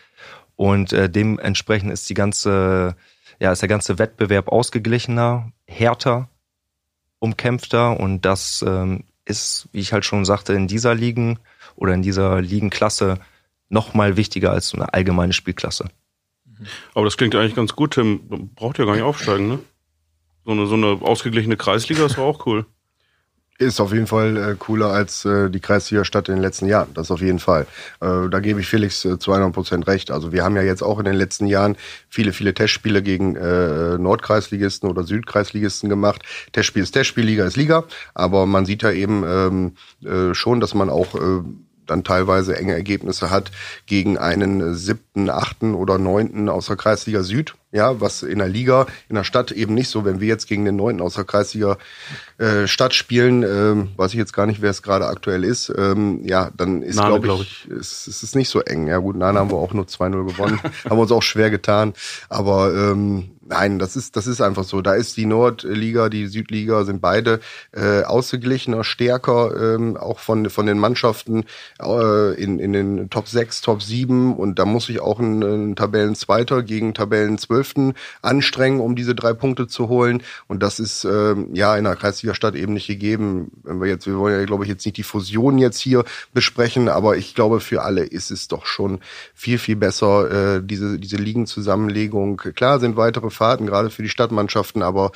Und 0.56 0.94
äh, 0.94 1.10
dementsprechend 1.10 1.92
ist 1.92 2.10
die 2.10 2.14
ganze 2.14 2.96
ja, 3.40 3.52
ist 3.52 3.62
der 3.62 3.70
ganze 3.70 4.00
Wettbewerb 4.00 4.48
ausgeglichener, 4.50 5.52
härter, 5.68 6.30
umkämpfter 7.20 8.00
und 8.00 8.24
das 8.24 8.64
ähm, 8.66 9.06
ist, 9.26 9.68
wie 9.72 9.80
ich 9.80 9.94
halt 9.94 10.06
schon 10.06 10.26
sagte, 10.26 10.54
in 10.54 10.68
dieser 10.68 10.96
Ligen 10.96 11.40
oder 11.76 11.94
in 11.94 12.02
dieser 12.02 12.42
Ligenklasse 12.42 13.20
noch 13.70 13.94
mal 13.94 14.18
wichtiger 14.18 14.52
als 14.52 14.70
so 14.70 14.78
eine 14.78 14.94
allgemeine 14.94 15.34
Spielklasse. 15.34 15.90
Aber 16.94 17.06
das 17.06 17.18
klingt 17.18 17.36
eigentlich 17.36 17.56
ganz 17.56 17.76
gut, 17.76 17.96
Tim. 17.96 18.50
Braucht 18.56 18.78
ja 18.78 18.86
gar 18.86 18.94
nicht 18.94 19.04
aufsteigen, 19.04 19.48
ne? 19.48 19.60
So 20.46 20.52
eine, 20.52 20.68
so 20.68 20.76
eine 20.76 20.88
ausgeglichene 21.02 21.58
Kreisliga 21.58 22.06
ist 22.06 22.20
auch 22.20 22.46
cool. 22.46 22.68
Ist 23.58 23.80
auf 23.80 23.94
jeden 23.94 24.08
Fall 24.08 24.36
äh, 24.36 24.56
cooler 24.60 24.88
als 24.88 25.24
äh, 25.24 25.50
die 25.50 25.62
Kreisliga 25.62 26.04
Stadt 26.04 26.28
in 26.28 26.36
den 26.36 26.42
letzten 26.42 26.66
Jahren. 26.66 26.90
Das 26.94 27.10
auf 27.10 27.22
jeden 27.22 27.40
Fall. 27.40 27.66
Äh, 28.02 28.28
da 28.30 28.42
gebe 28.42 28.60
ich 28.60 28.68
Felix 28.68 29.06
äh, 29.06 29.18
zu 29.18 29.32
100 29.32 29.54
Prozent 29.54 29.88
recht. 29.88 30.12
Also 30.12 30.34
wir 30.34 30.44
haben 30.44 30.58
ja 30.58 30.62
jetzt 30.62 30.84
auch 30.84 31.00
in 31.00 31.06
den 31.06 31.16
letzten 31.16 31.48
Jahren 31.48 31.78
viele, 32.10 32.34
viele 32.34 32.54
Testspiele 32.54 33.02
gegen 33.02 33.38
äh, 33.38 33.98
Nordkreisligisten 33.98 34.90
oder 34.90 35.04
Südkreisligisten 35.04 35.88
gemacht. 35.88 36.24
Testspiel 36.52 36.84
ist 36.84 36.92
Testspiel, 36.92 37.24
Liga 37.24 37.46
ist 37.46 37.56
Liga. 37.56 37.86
Aber 38.14 38.46
man 38.46 38.66
sieht 38.66 38.84
ja 38.84 38.92
eben 38.92 39.24
ähm, 39.26 39.76
äh, 40.04 40.34
schon, 40.34 40.60
dass 40.60 40.74
man 40.74 40.90
auch 40.90 41.16
äh, 41.16 41.42
dann 41.86 42.04
teilweise 42.04 42.58
enge 42.58 42.74
Ergebnisse 42.74 43.30
hat 43.30 43.52
gegen 43.86 44.18
einen 44.18 44.76
siebten, 44.76 45.30
achten 45.30 45.76
oder 45.76 45.98
neunten 45.98 46.50
aus 46.50 46.66
der 46.66 46.76
Kreisliga 46.76 47.24
Süd 47.24 47.56
ja, 47.76 48.00
was 48.00 48.24
in 48.24 48.40
der 48.40 48.48
Liga, 48.48 48.88
in 49.10 49.16
der 49.16 49.26
Stadt 49.26 49.52
eben 49.52 49.74
nicht 49.74 49.90
so. 49.90 50.06
Wenn 50.06 50.22
wir 50.22 50.28
jetzt 50.28 50.48
gegen 50.48 50.64
den 50.64 50.78
Neunten 50.78 51.02
aus 51.02 51.16
der 51.16 51.26
Kreisliga 51.26 51.78
äh, 52.38 52.68
Stadt 52.68 52.94
spielen, 52.94 53.44
ähm, 53.44 53.90
weiß 53.98 54.14
ich 54.14 54.18
jetzt 54.18 54.32
gar 54.32 54.46
nicht, 54.46 54.62
wer 54.62 54.72
es 54.72 54.82
gerade 54.82 55.08
aktuell 55.08 55.44
ist, 55.44 55.72
ähm, 55.78 56.22
ja, 56.24 56.52
dann 56.56 56.82
ist, 56.82 56.96
glaube 56.96 57.20
glaub 57.20 57.42
ich, 57.42 57.66
glaub 57.68 57.78
ich. 57.78 58.08
Ist, 58.08 58.24
es 58.24 58.34
nicht 58.34 58.50
so 58.50 58.62
eng. 58.62 58.88
Ja 58.88 58.98
gut, 59.00 59.18
nein, 59.18 59.36
haben 59.36 59.52
wir 59.52 59.58
auch 59.58 59.74
nur 59.74 59.86
2-0 59.86 60.26
gewonnen, 60.26 60.60
haben 60.90 61.00
uns 61.00 61.12
auch 61.12 61.22
schwer 61.22 61.52
getan, 61.52 61.94
aber 62.30 62.74
ähm, 62.74 63.36
Nein, 63.48 63.78
das 63.78 63.96
ist, 63.96 64.16
das 64.16 64.26
ist 64.26 64.42
einfach 64.42 64.64
so. 64.64 64.82
Da 64.82 64.96
ist 64.96 65.18
die 65.18 65.28
Nordliga, 65.28 66.10
die 66.10 66.26
Südliga 66.26 66.84
sind 66.84 67.00
beide 67.00 67.42
äh, 67.74 68.02
ausgeglichener, 68.02 68.84
stärker, 68.84 69.76
ähm, 69.76 69.98
auch 69.98 70.18
von, 70.18 70.50
von 70.50 70.66
den 70.66 70.80
Mannschaften 70.80 71.46
äh, 71.80 72.34
in, 72.42 72.58
in 72.58 72.74
den 72.74 73.10
Top 73.12 73.28
6, 73.28 73.62
Top 73.62 73.84
7 73.84 74.36
und 74.36 74.58
da 74.58 74.66
muss 74.66 74.90
ich 74.90 75.00
auch 75.00 75.20
ein, 75.20 75.44
ein 75.44 75.76
Tabellenzweiter 75.76 76.64
gegen 76.64 76.96
Tabellen 76.96 77.38
12. 77.66 77.94
anstrengen, 78.22 78.80
um 78.80 78.96
diese 78.96 79.16
drei 79.16 79.34
Punkte 79.34 79.68
zu 79.68 79.90
holen. 79.90 80.24
Und 80.48 80.62
das 80.64 80.80
ist 80.80 81.06
ähm, 81.06 81.50
ja 81.54 81.76
in 81.76 81.84
der 81.84 81.96
Kreisliga-Stadt 81.96 82.56
eben 82.56 82.74
nicht 82.74 82.88
gegeben. 82.88 83.52
Wenn 83.64 83.82
wir 83.82 83.88
jetzt, 83.88 84.08
wir 84.08 84.18
wollen 84.18 84.40
ja, 84.40 84.46
glaube 84.46 84.64
ich, 84.64 84.70
jetzt 84.70 84.86
nicht 84.86 84.98
die 84.98 85.04
Fusion 85.04 85.58
jetzt 85.58 85.80
hier 85.80 86.04
besprechen, 86.34 86.90
aber 86.90 87.18
ich 87.18 87.36
glaube, 87.36 87.60
für 87.60 87.84
alle 87.84 88.04
ist 88.04 88.32
es 88.32 88.48
doch 88.48 88.66
schon 88.66 89.00
viel, 89.34 89.58
viel 89.58 89.76
besser, 89.76 90.58
äh, 90.58 90.62
diese, 90.64 91.00
diese 91.00 91.18
Ligenzusammenlegung. 91.18 92.38
Klar 92.38 92.80
sind 92.80 92.98
weitere 92.98 93.30
Fahrten, 93.30 93.66
gerade 93.66 93.90
für 93.90 94.04
die 94.04 94.10
Stadtmannschaften, 94.10 94.82
aber 94.82 95.12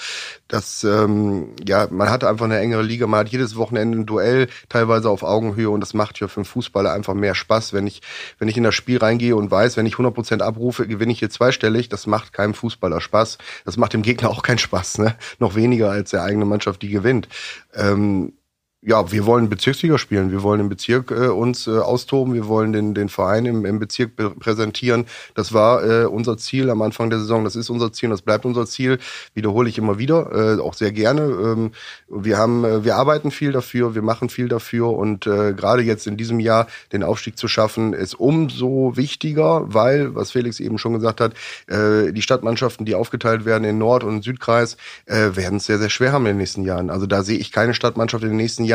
das, 0.48 0.84
ähm, 0.84 1.50
ja, 1.66 1.88
man 1.92 2.10
hat 2.10 2.24
einfach 2.24 2.46
eine 2.46 2.60
engere 2.60 2.82
Liga, 2.82 3.08
man 3.08 3.22
hat 3.22 3.30
jedes 3.30 3.56
Wochenende 3.56 4.00
ein 4.00 4.06
Duell, 4.06 4.48
teilweise 4.68 5.10
auf 5.10 5.24
Augenhöhe 5.24 5.70
und 5.70 5.82
das 5.82 5.94
macht 5.94 6.20
ja 6.20 6.28
für 6.28 6.38
einen 6.38 6.46
Fußballer 6.46 6.92
einfach 6.92 7.14
mehr 7.14 7.36
Spaß, 7.36 7.74
wenn 7.74 7.88
ich, 7.88 8.02
wenn 8.40 8.48
ich 8.48 8.58
in 8.58 8.64
das 8.64 8.76
Spiel 8.76 8.98
reingehe 8.98 9.36
und 9.36 9.52
weiß, 9.52 9.78
wenn 9.78 9.86
ich 9.86 9.94
100 9.94 10.14
Prozent 10.14 10.42
abrufe, 10.42 10.88
gewinne 10.88 11.12
ich 11.12 11.20
hier 11.20 11.30
zweistellig, 11.30 11.90
das 11.90 12.08
macht 12.08 12.29
keinem 12.34 12.54
Fußballer 12.54 13.02
Spaß. 13.02 13.38
Das 13.66 13.78
macht 13.78 13.94
dem 13.94 14.02
Gegner 14.02 14.30
auch 14.30 14.44
keinen 14.44 14.58
Spaß, 14.58 15.00
ne? 15.00 15.16
Noch 15.40 15.56
weniger 15.56 15.92
als 15.92 16.12
der 16.12 16.24
eigene 16.24 16.46
Mannschaft, 16.46 16.82
die 16.82 16.90
gewinnt. 16.90 17.28
Ähm, 17.74 18.34
ja, 18.82 19.12
wir 19.12 19.26
wollen 19.26 19.50
Bezirksliga 19.50 19.98
spielen. 19.98 20.32
Wir 20.32 20.42
wollen 20.42 20.62
im 20.62 20.70
Bezirk 20.70 21.12
äh, 21.12 21.28
uns 21.28 21.68
äh, 21.68 21.72
austoben. 21.72 22.34
Wir 22.34 22.48
wollen 22.48 22.72
den, 22.72 22.94
den 22.94 23.10
Verein 23.10 23.46
im, 23.46 23.66
im 23.66 23.78
Bezirk 23.78 24.16
präsentieren. 24.40 25.06
Das 25.36 25.52
war 25.52 25.84
äh, 25.84 26.06
unser 26.06 26.38
Ziel 26.38 26.70
am 26.70 26.82
Anfang 26.82 27.10
der 27.10 27.20
Saison. 27.20 27.44
Das 27.44 27.58
ist 27.58 27.70
unser 27.70 27.92
Ziel. 27.92 28.10
Das 28.10 28.22
bleibt 28.22 28.46
unser 28.46 28.66
Ziel. 28.66 28.98
Wiederhole 29.34 29.68
ich 29.68 29.78
immer 29.78 30.00
wieder, 30.00 30.58
äh, 30.58 30.62
auch 30.62 30.74
sehr 30.74 30.94
gerne. 30.94 31.24
Ähm, 31.24 31.72
wir 32.08 32.38
haben, 32.38 32.64
äh, 32.64 32.86
wir 32.86 32.96
arbeiten 32.96 33.32
viel 33.32 33.52
dafür. 33.52 33.96
Wir 33.96 34.02
machen 34.02 34.30
viel 34.30 34.48
dafür. 34.48 34.94
Und 34.94 35.28
äh, 35.28 35.52
gerade 35.52 35.82
jetzt 35.82 36.08
in 36.08 36.16
diesem 36.16 36.40
Jahr 36.40 36.68
den 36.94 37.04
Aufstieg 37.04 37.38
zu 37.38 37.50
schaffen, 37.50 37.92
ist 37.92 38.18
umso 38.18 38.96
wichtiger, 38.96 39.74
weil, 39.74 40.16
was 40.16 40.32
Felix 40.32 40.62
eben 40.62 40.78
schon 40.78 40.94
gesagt 40.94 41.20
hat, 41.20 41.34
äh, 41.68 42.14
die 42.14 42.22
Stadtmannschaften, 42.22 42.86
die 42.86 42.96
aufgeteilt 42.96 43.44
werden 43.44 43.66
in 43.66 43.78
Nord- 43.78 44.06
und 44.06 44.24
Südkreis, 44.24 44.78
äh, 45.06 45.36
werden 45.36 45.58
es 45.58 45.66
sehr, 45.66 45.80
sehr 45.80 45.90
schwer 45.90 46.14
haben 46.14 46.26
in 46.28 46.34
den 46.34 46.38
nächsten 46.38 46.64
Jahren. 46.64 46.90
Also 46.90 47.08
da 47.08 47.24
sehe 47.24 47.38
ich 47.38 47.52
keine 47.52 47.74
Stadtmannschaft 47.74 48.24
in 48.24 48.30
den 48.30 48.38
nächsten 48.38 48.64
Jahren, 48.64 48.69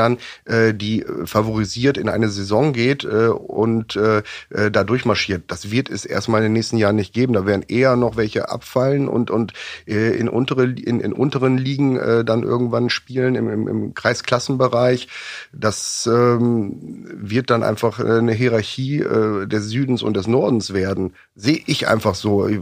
äh, 0.45 0.75
die 0.75 1.03
äh, 1.03 1.27
favorisiert 1.27 1.97
in 1.97 2.09
eine 2.09 2.29
Saison 2.29 2.73
geht 2.73 3.05
äh, 3.05 3.29
und 3.29 3.97
äh, 3.97 4.23
äh, 4.51 4.71
da 4.71 4.85
durchmarschiert. 4.85 5.45
Das 5.49 5.71
wird 5.71 5.91
es 5.91 6.05
erstmal 6.05 6.41
in 6.41 6.47
den 6.47 6.53
nächsten 6.53 6.77
Jahren 6.77 6.97
nicht 6.97 7.13
geben. 7.13 7.33
Da 7.33 7.47
werden 7.47 7.65
eher 7.69 7.97
noch 7.97 8.17
welche 8.17 8.49
abfallen 8.49 9.09
und 9.09 9.31
und 9.31 9.53
äh, 9.87 10.17
in 10.17 10.29
untere 10.29 10.65
in, 10.65 11.01
in 11.01 11.13
unteren 11.13 11.59
Ligen 11.59 11.97
äh, 11.97 12.25
dann 12.25 12.43
irgendwann 12.43 12.91
spielen 12.91 13.35
im, 13.35 13.49
im, 13.49 13.69
im 13.69 13.95
Kreisklassenbereich. 13.95 15.09
Das 15.53 16.09
ähm, 16.13 17.05
wird 17.15 17.51
dann 17.51 17.63
einfach 17.63 18.01
eine 18.01 18.33
Hierarchie 18.33 19.01
äh, 19.01 19.47
des 19.47 19.69
Südens 19.69 20.03
und 20.03 20.17
des 20.17 20.27
Nordens 20.27 20.73
werden. 20.73 21.15
Sehe 21.35 21.61
ich 21.67 21.89
einfach 21.89 22.15
so. 22.15 22.47
Ich, 22.47 22.61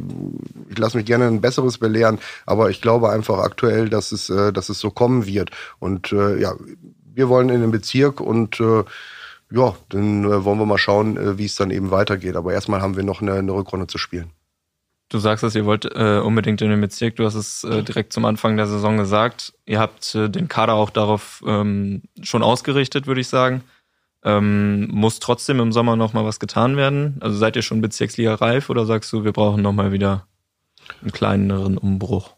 ich 0.69 0.79
lasse 0.79 0.97
mich 0.97 1.07
gerne 1.07 1.27
ein 1.27 1.41
besseres 1.41 1.79
belehren, 1.79 2.19
aber 2.47 2.71
ich 2.71 2.81
glaube 2.81 3.11
einfach 3.11 3.39
aktuell, 3.39 3.89
dass 3.89 4.13
es, 4.13 4.31
äh, 4.31 4.53
dass 4.53 4.69
es 4.69 4.79
so 4.79 4.91
kommen 4.91 5.27
wird. 5.27 5.51
Und 5.79 6.13
äh, 6.13 6.41
ja, 6.41 6.55
wir 7.15 7.29
wollen 7.29 7.49
in 7.49 7.61
den 7.61 7.71
Bezirk 7.71 8.21
und 8.21 8.61
äh, 8.61 8.85
ja, 9.51 9.75
dann 9.91 10.25
äh, 10.25 10.45
wollen 10.45 10.59
wir 10.59 10.67
mal 10.67 10.79
schauen, 10.79 11.17
äh, 11.17 11.39
wie 11.39 11.45
es 11.45 11.57
dann 11.57 11.71
eben 11.71 11.91
weitergeht. 11.91 12.37
Aber 12.37 12.53
erstmal 12.53 12.81
haben 12.81 12.97
wir 12.97 13.05
noch 13.05 13.21
eine, 13.21 13.35
eine 13.35 13.53
Rückrunde 13.53 13.87
zu 13.87 13.99
spielen. 13.99 14.31
Du 15.09 15.19
sagst 15.19 15.45
es, 15.45 15.55
ihr 15.55 15.67
wollt 15.67 15.85
äh, 15.85 16.21
unbedingt 16.21 16.63
in 16.63 16.71
den 16.71 16.81
Bezirk. 16.81 17.17
Du 17.17 17.25
hast 17.27 17.35
es 17.35 17.65
äh, 17.65 17.83
direkt 17.83 18.15
zum 18.15 18.25
Anfang 18.25 18.57
der 18.57 18.67
Saison 18.67 18.97
gesagt. 18.97 19.53
Ihr 19.67 19.79
habt 19.79 20.15
äh, 20.15 20.31
den 20.31 20.49
Kader 20.49 20.73
auch 20.73 20.89
darauf 20.89 21.45
ähm, 21.47 22.03
schon 22.23 22.43
ausgerichtet, 22.43 23.07
würde 23.07 23.21
ich 23.21 23.29
sagen. 23.29 23.63
Ähm, 24.25 24.89
muss 24.89 25.19
trotzdem 25.19 25.61
im 25.61 25.71
Sommer 25.73 25.97
noch 25.97 26.15
mal 26.15 26.25
was 26.25 26.41
getan 26.41 26.77
werden? 26.77 27.19
Also 27.21 27.37
seid 27.37 27.57
ihr 27.57 27.63
schon 27.63 27.83
Bezirksliga 27.83 28.37
reif 28.37 28.71
oder 28.71 28.87
sagst 28.87 29.13
du, 29.13 29.23
wir 29.23 29.33
brauchen 29.33 29.61
noch 29.61 29.73
mal 29.73 29.93
wieder 29.93 30.27
einen 31.03 31.13
kleineren 31.13 31.77
Umbruch? 31.77 32.35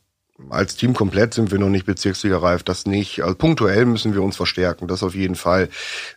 Als 0.50 0.74
Team 0.74 0.94
komplett 0.94 1.32
sind 1.32 1.52
wir 1.52 1.60
noch 1.60 1.68
nicht 1.68 1.86
Bezirksliga 1.86 2.38
reif, 2.38 2.64
das 2.64 2.86
nicht. 2.86 3.22
Also 3.22 3.36
punktuell 3.36 3.86
müssen 3.86 4.14
wir 4.14 4.22
uns 4.22 4.36
verstärken, 4.36 4.88
das 4.88 5.04
auf 5.04 5.14
jeden 5.14 5.36
Fall. 5.36 5.68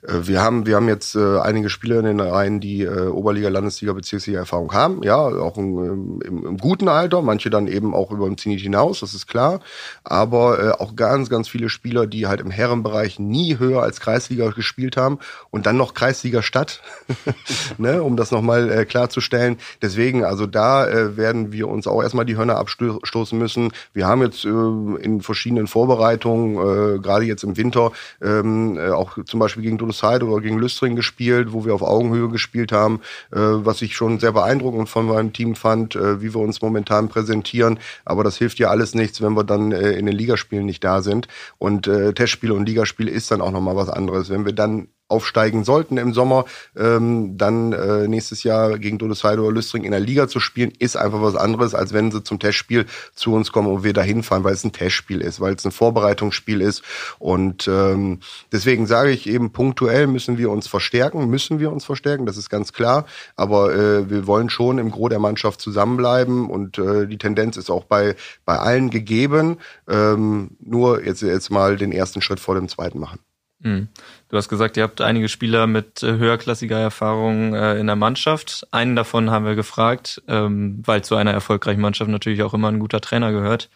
Äh, 0.01 0.13
wir 0.23 0.41
haben, 0.41 0.65
wir 0.65 0.75
haben 0.75 0.87
jetzt 0.87 1.15
äh, 1.15 1.39
einige 1.39 1.69
Spieler 1.69 1.99
in 1.99 2.05
den 2.05 2.19
Reihen, 2.19 2.59
die 2.59 2.81
äh, 2.81 3.07
Oberliga, 3.09 3.49
Landesliga, 3.49 3.93
Bezirksliga 3.93 4.39
Erfahrung 4.39 4.73
haben, 4.73 5.03
ja, 5.03 5.17
auch 5.17 5.57
im, 5.57 6.21
im, 6.21 6.45
im 6.47 6.57
guten 6.57 6.87
Alter, 6.87 7.21
manche 7.21 7.51
dann 7.51 7.67
eben 7.67 7.93
auch 7.93 8.09
über 8.09 8.25
den 8.25 8.39
Zenit 8.39 8.59
hinaus, 8.59 9.01
das 9.01 9.13
ist 9.13 9.27
klar. 9.27 9.59
Aber 10.03 10.81
auch 10.81 10.95
ganz, 10.95 11.29
ganz 11.29 11.47
viele 11.47 11.69
Spieler, 11.69 12.07
die 12.07 12.27
halt 12.27 12.41
im 12.41 12.49
Herrenbereich 12.49 13.19
nie 13.19 13.59
höher 13.59 13.83
als 13.83 13.99
Kreisliga 13.99 14.49
gespielt 14.49 14.97
haben 14.97 15.19
und 15.51 15.65
dann 15.65 15.77
noch 15.77 15.93
Kreisliga 15.93 16.41
Stadt, 16.41 16.81
ne, 17.77 18.01
um 18.01 18.17
das 18.17 18.31
nochmal 18.31 18.85
klarzustellen. 18.85 19.57
Deswegen, 19.81 20.23
also 20.23 20.47
da 20.47 21.15
werden 21.17 21.51
wir 21.51 21.67
uns 21.67 21.87
auch 21.87 22.01
erstmal 22.01 22.25
die 22.25 22.37
Hörner 22.37 22.57
abstoßen 22.57 23.37
müssen. 23.37 23.71
Wir 23.93 24.06
haben 24.07 24.21
jetzt 24.21 24.45
äh, 24.45 24.49
in 24.49 25.21
verschiedenen 25.21 25.67
Vorbereitungen, 25.67 26.55
äh, 26.55 26.99
gerade 26.99 27.25
jetzt 27.25 27.43
im 27.43 27.57
Winter, 27.57 27.91
ähm, 28.21 28.77
äh, 28.77 28.89
auch 28.89 29.17
zum 29.25 29.39
Beispiel 29.39 29.63
gegen 29.63 29.77
Dudesheide 29.77 30.25
oder 30.25 30.41
gegen 30.41 30.57
Lüstring 30.57 30.95
gespielt, 30.95 31.53
wo 31.53 31.65
wir 31.65 31.73
auf 31.73 31.81
Augenhöhe 31.81 32.29
gespielt 32.29 32.71
haben, 32.71 33.01
äh, 33.31 33.37
was 33.39 33.81
ich 33.81 33.95
schon 33.95 34.19
sehr 34.19 34.31
beeindruckend 34.31 34.89
von 34.89 35.07
meinem 35.07 35.33
Team 35.33 35.55
fand, 35.55 35.95
äh, 35.95 36.21
wie 36.21 36.33
wir 36.33 36.41
uns 36.41 36.61
momentan 36.61 37.09
präsentieren. 37.09 37.79
Aber 38.05 38.23
das 38.23 38.37
hilft 38.37 38.59
ja 38.59 38.69
alles 38.69 38.95
nichts, 38.95 39.21
wenn 39.21 39.33
wir 39.33 39.43
dann 39.43 39.71
äh, 39.71 39.91
in 39.91 40.05
den 40.05 40.15
Ligaspielen 40.15 40.65
nicht 40.65 40.83
da 40.83 41.01
sind. 41.01 41.27
Und 41.57 41.87
äh, 41.87 42.13
Testspiele 42.13 42.53
und 42.53 42.67
Ligaspiele 42.67 43.11
ist 43.11 43.31
dann 43.31 43.41
auch 43.41 43.51
nochmal 43.51 43.75
was 43.75 43.89
anderes. 43.89 44.29
Wenn 44.29 44.45
wir 44.45 44.53
dann 44.53 44.87
aufsteigen 45.09 45.63
sollten 45.63 45.97
im 45.97 46.13
Sommer, 46.13 46.45
ähm, 46.75 47.37
dann 47.37 47.73
äh, 47.73 48.07
nächstes 48.07 48.43
Jahr 48.43 48.77
gegen 48.77 48.97
Dodesheide 48.97 49.41
oder 49.41 49.53
Lüstring 49.53 49.83
in 49.83 49.91
der 49.91 49.99
Liga 49.99 50.27
zu 50.27 50.39
spielen, 50.39 50.73
ist 50.79 50.97
einfach 50.97 51.21
was 51.21 51.35
anderes, 51.35 51.73
als 51.73 51.93
wenn 51.93 52.11
sie 52.11 52.23
zum 52.23 52.39
Testspiel 52.39 52.85
zu 53.15 53.33
uns 53.33 53.51
kommen 53.51 53.67
und 53.67 53.83
wir 53.83 53.93
da 53.93 54.01
hinfahren, 54.01 54.43
weil 54.43 54.53
es 54.53 54.63
ein 54.63 54.73
Testspiel 54.73 55.21
ist, 55.21 55.39
weil 55.39 55.55
es 55.55 55.65
ein 55.65 55.71
Vorbereitungsspiel 55.71 56.61
ist. 56.61 56.83
Und 57.19 57.67
ähm, 57.67 58.19
deswegen 58.51 58.85
sage 58.85 59.11
ich 59.11 59.27
eben, 59.27 59.51
punktuell 59.51 60.07
müssen 60.07 60.37
wir 60.37 60.51
uns 60.51 60.67
verstärken, 60.67 61.29
müssen 61.29 61.59
wir 61.59 61.71
uns 61.71 61.85
verstärken, 61.85 62.25
das 62.25 62.37
ist 62.37 62.49
ganz 62.49 62.73
klar. 62.73 63.05
Aber 63.35 63.73
äh, 63.73 64.09
wir 64.09 64.27
wollen 64.27 64.49
schon 64.49 64.77
im 64.77 64.91
Gros 64.91 65.09
der 65.09 65.19
Mannschaft 65.19 65.61
zusammenbleiben 65.61 66.49
und 66.49 66.77
äh, 66.77 67.07
die 67.07 67.17
Tendenz 67.17 67.55
ist 67.55 67.69
auch 67.69 67.85
bei, 67.85 68.15
bei 68.45 68.57
allen 68.57 68.89
gegeben. 68.89 69.57
Ähm, 69.87 70.57
nur 70.59 71.03
jetzt, 71.03 71.21
jetzt 71.21 71.49
mal 71.49 71.77
den 71.77 71.93
ersten 71.93 72.21
Schritt 72.21 72.39
vor 72.39 72.55
dem 72.55 72.67
zweiten 72.67 72.99
machen. 72.99 73.19
Mhm. 73.59 73.87
Du 74.29 74.37
hast 74.37 74.49
gesagt, 74.49 74.77
ihr 74.77 74.83
habt 74.83 75.01
einige 75.01 75.29
Spieler 75.29 75.67
mit 75.67 76.03
äh, 76.03 76.17
höherklassiger 76.17 76.79
Erfahrung 76.79 77.53
äh, 77.53 77.79
in 77.79 77.87
der 77.87 77.95
Mannschaft. 77.95 78.67
Einen 78.71 78.95
davon 78.95 79.31
haben 79.31 79.45
wir 79.45 79.55
gefragt, 79.55 80.21
ähm, 80.27 80.83
weil 80.85 81.03
zu 81.03 81.15
einer 81.15 81.31
erfolgreichen 81.31 81.81
Mannschaft 81.81 82.09
natürlich 82.09 82.43
auch 82.43 82.53
immer 82.53 82.69
ein 82.69 82.79
guter 82.79 83.01
Trainer 83.01 83.31
gehört, 83.31 83.69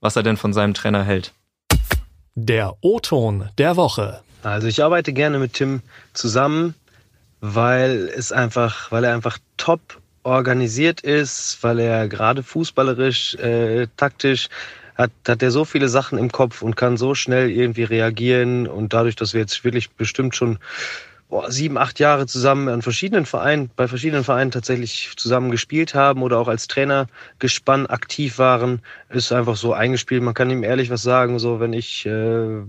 was 0.00 0.16
er 0.16 0.22
denn 0.22 0.36
von 0.36 0.52
seinem 0.52 0.74
Trainer 0.74 1.02
hält. 1.02 1.32
Der 2.34 2.74
O-Ton 2.80 3.48
der 3.58 3.76
Woche. 3.76 4.20
Also 4.42 4.68
ich 4.68 4.82
arbeite 4.82 5.12
gerne 5.12 5.38
mit 5.38 5.54
Tim 5.54 5.82
zusammen, 6.12 6.74
weil 7.40 8.10
es 8.16 8.32
einfach, 8.32 8.92
weil 8.92 9.04
er 9.04 9.14
einfach 9.14 9.38
top 9.56 10.00
organisiert 10.22 11.00
ist, 11.00 11.62
weil 11.62 11.78
er 11.78 12.08
gerade 12.08 12.42
fußballerisch, 12.42 13.34
äh, 13.36 13.86
taktisch 13.96 14.48
hat, 14.96 15.10
hat 15.26 15.42
er 15.42 15.50
so 15.50 15.64
viele 15.64 15.88
Sachen 15.88 16.18
im 16.18 16.32
Kopf 16.32 16.62
und 16.62 16.76
kann 16.76 16.96
so 16.96 17.14
schnell 17.14 17.50
irgendwie 17.50 17.84
reagieren. 17.84 18.66
Und 18.66 18.92
dadurch, 18.92 19.16
dass 19.16 19.34
wir 19.34 19.40
jetzt 19.40 19.64
wirklich 19.64 19.90
bestimmt 19.90 20.34
schon 20.34 20.58
boah, 21.28 21.50
sieben, 21.50 21.76
acht 21.76 21.98
Jahre 21.98 22.26
zusammen 22.26 22.68
an 22.68 22.82
verschiedenen 22.82 23.26
Vereinen, 23.26 23.70
bei 23.74 23.88
verschiedenen 23.88 24.24
Vereinen 24.24 24.50
tatsächlich 24.50 25.12
zusammen 25.16 25.50
gespielt 25.50 25.94
haben 25.94 26.22
oder 26.22 26.38
auch 26.38 26.48
als 26.48 26.68
Trainer 26.68 27.08
gespannt 27.38 27.90
aktiv 27.90 28.38
waren, 28.38 28.80
ist 29.08 29.32
einfach 29.32 29.56
so 29.56 29.72
eingespielt. 29.72 30.22
Man 30.22 30.34
kann 30.34 30.50
ihm 30.50 30.62
ehrlich 30.62 30.90
was 30.90 31.02
sagen, 31.02 31.38
so 31.38 31.58
wenn 31.58 31.72
ich 31.72 32.06
äh, 32.06 32.62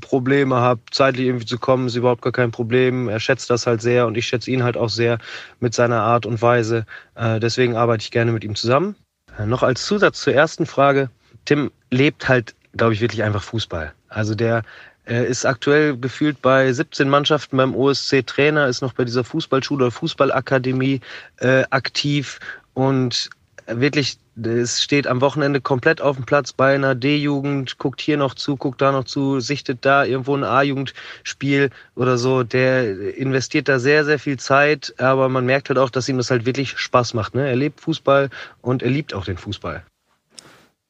Probleme 0.00 0.56
habe, 0.56 0.80
zeitlich 0.90 1.26
irgendwie 1.26 1.46
zu 1.46 1.58
kommen, 1.58 1.88
ist 1.88 1.96
überhaupt 1.96 2.22
gar 2.22 2.32
kein 2.32 2.50
Problem. 2.50 3.08
Er 3.08 3.20
schätzt 3.20 3.50
das 3.50 3.66
halt 3.66 3.82
sehr 3.82 4.06
und 4.06 4.16
ich 4.16 4.26
schätze 4.26 4.50
ihn 4.50 4.62
halt 4.62 4.76
auch 4.76 4.90
sehr 4.90 5.18
mit 5.60 5.74
seiner 5.74 6.00
Art 6.00 6.24
und 6.26 6.40
Weise. 6.40 6.86
Äh, 7.14 7.40
deswegen 7.40 7.76
arbeite 7.76 8.02
ich 8.02 8.10
gerne 8.10 8.32
mit 8.32 8.44
ihm 8.44 8.54
zusammen. 8.54 8.94
Äh, 9.38 9.46
noch 9.46 9.62
als 9.62 9.84
Zusatz 9.84 10.20
zur 10.20 10.34
ersten 10.34 10.66
Frage. 10.66 11.10
Tim 11.48 11.70
lebt 11.90 12.28
halt, 12.28 12.54
glaube 12.76 12.92
ich, 12.92 13.00
wirklich 13.00 13.22
einfach 13.22 13.42
Fußball. 13.42 13.94
Also 14.10 14.34
der 14.34 14.64
äh, 15.06 15.24
ist 15.26 15.46
aktuell 15.46 15.96
gefühlt 15.96 16.42
bei 16.42 16.70
17 16.70 17.08
Mannschaften 17.08 17.56
beim 17.56 17.74
OSC 17.74 18.26
Trainer, 18.26 18.66
ist 18.66 18.82
noch 18.82 18.92
bei 18.92 19.06
dieser 19.06 19.24
Fußballschule 19.24 19.86
oder 19.86 19.90
Fußballakademie 19.90 21.00
äh, 21.38 21.64
aktiv 21.70 22.38
und 22.74 23.30
wirklich, 23.66 24.18
es 24.36 24.82
steht 24.82 25.06
am 25.06 25.22
Wochenende 25.22 25.62
komplett 25.62 26.02
auf 26.02 26.16
dem 26.16 26.26
Platz 26.26 26.52
bei 26.52 26.74
einer 26.74 26.94
D-Jugend, 26.94 27.78
guckt 27.78 28.02
hier 28.02 28.18
noch 28.18 28.34
zu, 28.34 28.56
guckt 28.56 28.82
da 28.82 28.92
noch 28.92 29.04
zu, 29.04 29.40
sichtet 29.40 29.86
da 29.86 30.04
irgendwo 30.04 30.36
ein 30.36 30.44
A-Jugendspiel 30.44 31.70
oder 31.94 32.18
so. 32.18 32.42
Der 32.42 33.16
investiert 33.16 33.70
da 33.70 33.78
sehr, 33.78 34.04
sehr 34.04 34.18
viel 34.18 34.38
Zeit, 34.38 34.94
aber 34.98 35.30
man 35.30 35.46
merkt 35.46 35.70
halt 35.70 35.78
auch, 35.78 35.88
dass 35.88 36.10
ihm 36.10 36.18
das 36.18 36.30
halt 36.30 36.44
wirklich 36.44 36.78
Spaß 36.78 37.14
macht. 37.14 37.34
Ne? 37.34 37.48
Er 37.48 37.56
lebt 37.56 37.80
Fußball 37.80 38.28
und 38.60 38.82
er 38.82 38.90
liebt 38.90 39.14
auch 39.14 39.24
den 39.24 39.38
Fußball. 39.38 39.82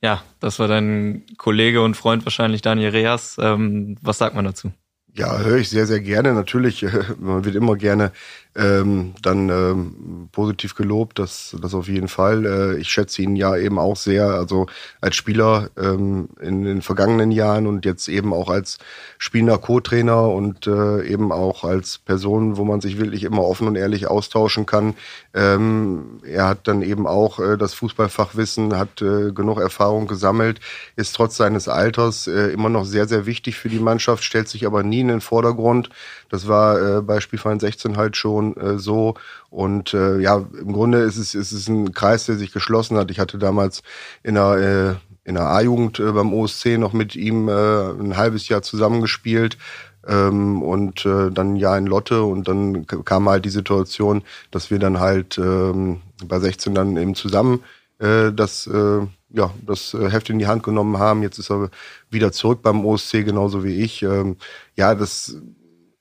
Ja, 0.02 0.22
das 0.40 0.58
war 0.58 0.68
dein 0.68 1.24
Kollege 1.38 1.82
und 1.82 1.96
Freund 1.96 2.24
wahrscheinlich 2.24 2.62
Daniel 2.62 2.90
Reas. 2.90 3.36
Ähm, 3.40 3.96
was 4.00 4.18
sagt 4.18 4.34
man 4.34 4.44
dazu? 4.44 4.72
Ja, 5.18 5.36
höre 5.40 5.56
ich 5.56 5.68
sehr, 5.68 5.88
sehr 5.88 5.98
gerne. 5.98 6.32
Natürlich, 6.32 6.86
man 7.18 7.44
wird 7.44 7.56
immer 7.56 7.74
gerne 7.74 8.12
ähm, 8.54 9.14
dann 9.22 9.48
ähm, 9.50 10.28
positiv 10.32 10.74
gelobt, 10.74 11.18
das, 11.18 11.56
das 11.60 11.74
auf 11.74 11.88
jeden 11.88 12.08
Fall. 12.08 12.44
Äh, 12.44 12.78
ich 12.78 12.88
schätze 12.88 13.22
ihn 13.22 13.36
ja 13.36 13.56
eben 13.56 13.78
auch 13.78 13.96
sehr, 13.96 14.26
also 14.26 14.66
als 15.00 15.16
Spieler 15.16 15.70
ähm, 15.76 16.28
in 16.40 16.64
den 16.64 16.82
vergangenen 16.82 17.30
Jahren 17.30 17.66
und 17.66 17.84
jetzt 17.84 18.08
eben 18.08 18.32
auch 18.32 18.48
als 18.48 18.78
spielender 19.18 19.58
Co-Trainer 19.58 20.28
und 20.28 20.66
äh, 20.66 21.04
eben 21.04 21.30
auch 21.30 21.62
als 21.64 21.98
Person, 21.98 22.56
wo 22.56 22.64
man 22.64 22.80
sich 22.80 22.98
wirklich 22.98 23.24
immer 23.24 23.42
offen 23.42 23.68
und 23.68 23.76
ehrlich 23.76 24.08
austauschen 24.08 24.66
kann. 24.66 24.94
Ähm, 25.34 26.20
er 26.24 26.48
hat 26.48 26.66
dann 26.66 26.82
eben 26.82 27.06
auch 27.06 27.38
äh, 27.38 27.56
das 27.56 27.74
Fußballfachwissen, 27.74 28.76
hat 28.76 29.02
äh, 29.02 29.30
genug 29.32 29.60
Erfahrung 29.60 30.08
gesammelt, 30.08 30.60
ist 30.96 31.14
trotz 31.14 31.36
seines 31.36 31.68
Alters 31.68 32.26
äh, 32.26 32.48
immer 32.52 32.70
noch 32.70 32.84
sehr, 32.84 33.06
sehr 33.06 33.26
wichtig 33.26 33.56
für 33.56 33.68
die 33.68 33.78
Mannschaft, 33.78 34.24
stellt 34.24 34.48
sich 34.48 34.66
aber 34.66 34.82
nie 34.82 35.04
in 35.08 35.16
den 35.16 35.20
Vordergrund. 35.20 35.90
Das 36.28 36.48
war 36.48 36.98
äh, 36.98 37.02
bei 37.02 37.20
Spielverein 37.20 37.60
16 37.60 37.96
halt 37.96 38.16
schon 38.16 38.56
äh, 38.56 38.78
so. 38.78 39.14
Und 39.50 39.94
äh, 39.94 40.18
ja, 40.18 40.44
im 40.60 40.72
Grunde 40.72 40.98
ist 40.98 41.16
es, 41.16 41.34
ist 41.34 41.52
es 41.52 41.68
ein 41.68 41.92
Kreis, 41.92 42.26
der 42.26 42.36
sich 42.36 42.52
geschlossen 42.52 42.96
hat. 42.96 43.10
Ich 43.10 43.18
hatte 43.18 43.38
damals 43.38 43.82
in 44.22 44.34
der, 44.34 44.98
äh, 45.24 45.28
in 45.28 45.34
der 45.34 45.46
A-Jugend 45.46 46.00
äh, 46.00 46.12
beim 46.12 46.32
OSC 46.32 46.78
noch 46.78 46.92
mit 46.92 47.16
ihm 47.16 47.48
äh, 47.48 47.52
ein 47.52 48.16
halbes 48.16 48.48
Jahr 48.48 48.62
zusammengespielt. 48.62 49.58
Ähm, 50.06 50.62
und 50.62 51.04
äh, 51.04 51.30
dann 51.30 51.56
Jahr 51.56 51.76
in 51.76 51.86
Lotte 51.86 52.22
und 52.22 52.48
dann 52.48 52.86
kam 52.86 53.28
halt 53.28 53.44
die 53.44 53.50
Situation, 53.50 54.22
dass 54.50 54.70
wir 54.70 54.78
dann 54.78 55.00
halt 55.00 55.36
ähm, 55.38 56.00
bei 56.24 56.38
16 56.38 56.74
dann 56.74 56.96
eben 56.96 57.14
zusammen 57.14 57.62
äh, 57.98 58.32
das 58.32 58.66
äh, 58.68 59.06
ja, 59.30 59.52
das 59.66 59.94
äh, 59.94 60.10
Heft 60.10 60.30
in 60.30 60.38
die 60.38 60.46
Hand 60.46 60.62
genommen 60.62 60.98
haben. 60.98 61.22
Jetzt 61.22 61.38
ist 61.38 61.50
er 61.50 61.70
wieder 62.10 62.32
zurück 62.32 62.62
beim 62.62 62.84
OSC, 62.84 63.24
genauso 63.24 63.64
wie 63.64 63.82
ich. 63.82 64.02
Ähm, 64.02 64.36
ja, 64.76 64.94
das 64.94 65.36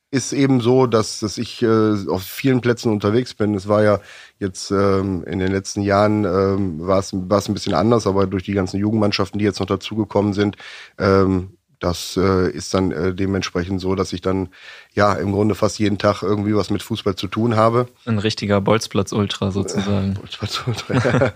ist 0.10 0.32
eben 0.32 0.62
so, 0.62 0.88
dass, 0.88 1.20
dass 1.20 1.38
ich 1.38 1.62
äh, 1.62 2.08
auf 2.08 2.24
vielen 2.24 2.62
Plätzen 2.62 2.92
unterwegs 2.92 3.34
bin. 3.34 3.56
Es 3.56 3.68
war 3.68 3.84
ja 3.84 4.00
jetzt 4.40 4.72
ähm, 4.72 5.24
in 5.26 5.40
den 5.40 5.52
letzten 5.52 5.82
Jahren 5.82 6.24
ähm, 6.24 6.88
war 6.88 7.00
es 7.00 7.12
war 7.14 7.40
es 7.40 7.50
ein 7.50 7.54
bisschen 7.54 7.74
anders, 7.74 8.08
aber 8.08 8.26
durch 8.26 8.44
die 8.44 8.54
ganzen 8.54 8.80
Jugendmannschaften, 8.80 9.40
die 9.40 9.46
jetzt 9.46 9.60
noch 9.60 9.68
dazugekommen 9.68 10.34
sind, 10.34 10.56
ähm, 10.98 11.57
das 11.80 12.18
äh, 12.18 12.50
ist 12.50 12.74
dann 12.74 12.92
äh, 12.92 13.14
dementsprechend 13.14 13.80
so, 13.82 13.94
dass 13.96 14.12
ich 14.14 14.22
dann 14.22 14.50
ja 14.94 15.14
im 15.14 15.32
Grunde 15.32 15.54
fast 15.54 15.78
jeden 15.78 16.00
Tag 16.00 16.24
irgendwie 16.24 16.56
was 16.56 16.72
mit 16.72 16.82
Fußball 16.82 17.16
zu 17.16 17.28
tun 17.28 17.56
habe. 17.56 17.88
Ein 18.06 18.18
richtiger 18.18 18.62
Bolzplatz-Ultra 18.62 19.52
sozusagen. 19.52 20.14
Bolzplatz-Ultra. 20.20 21.34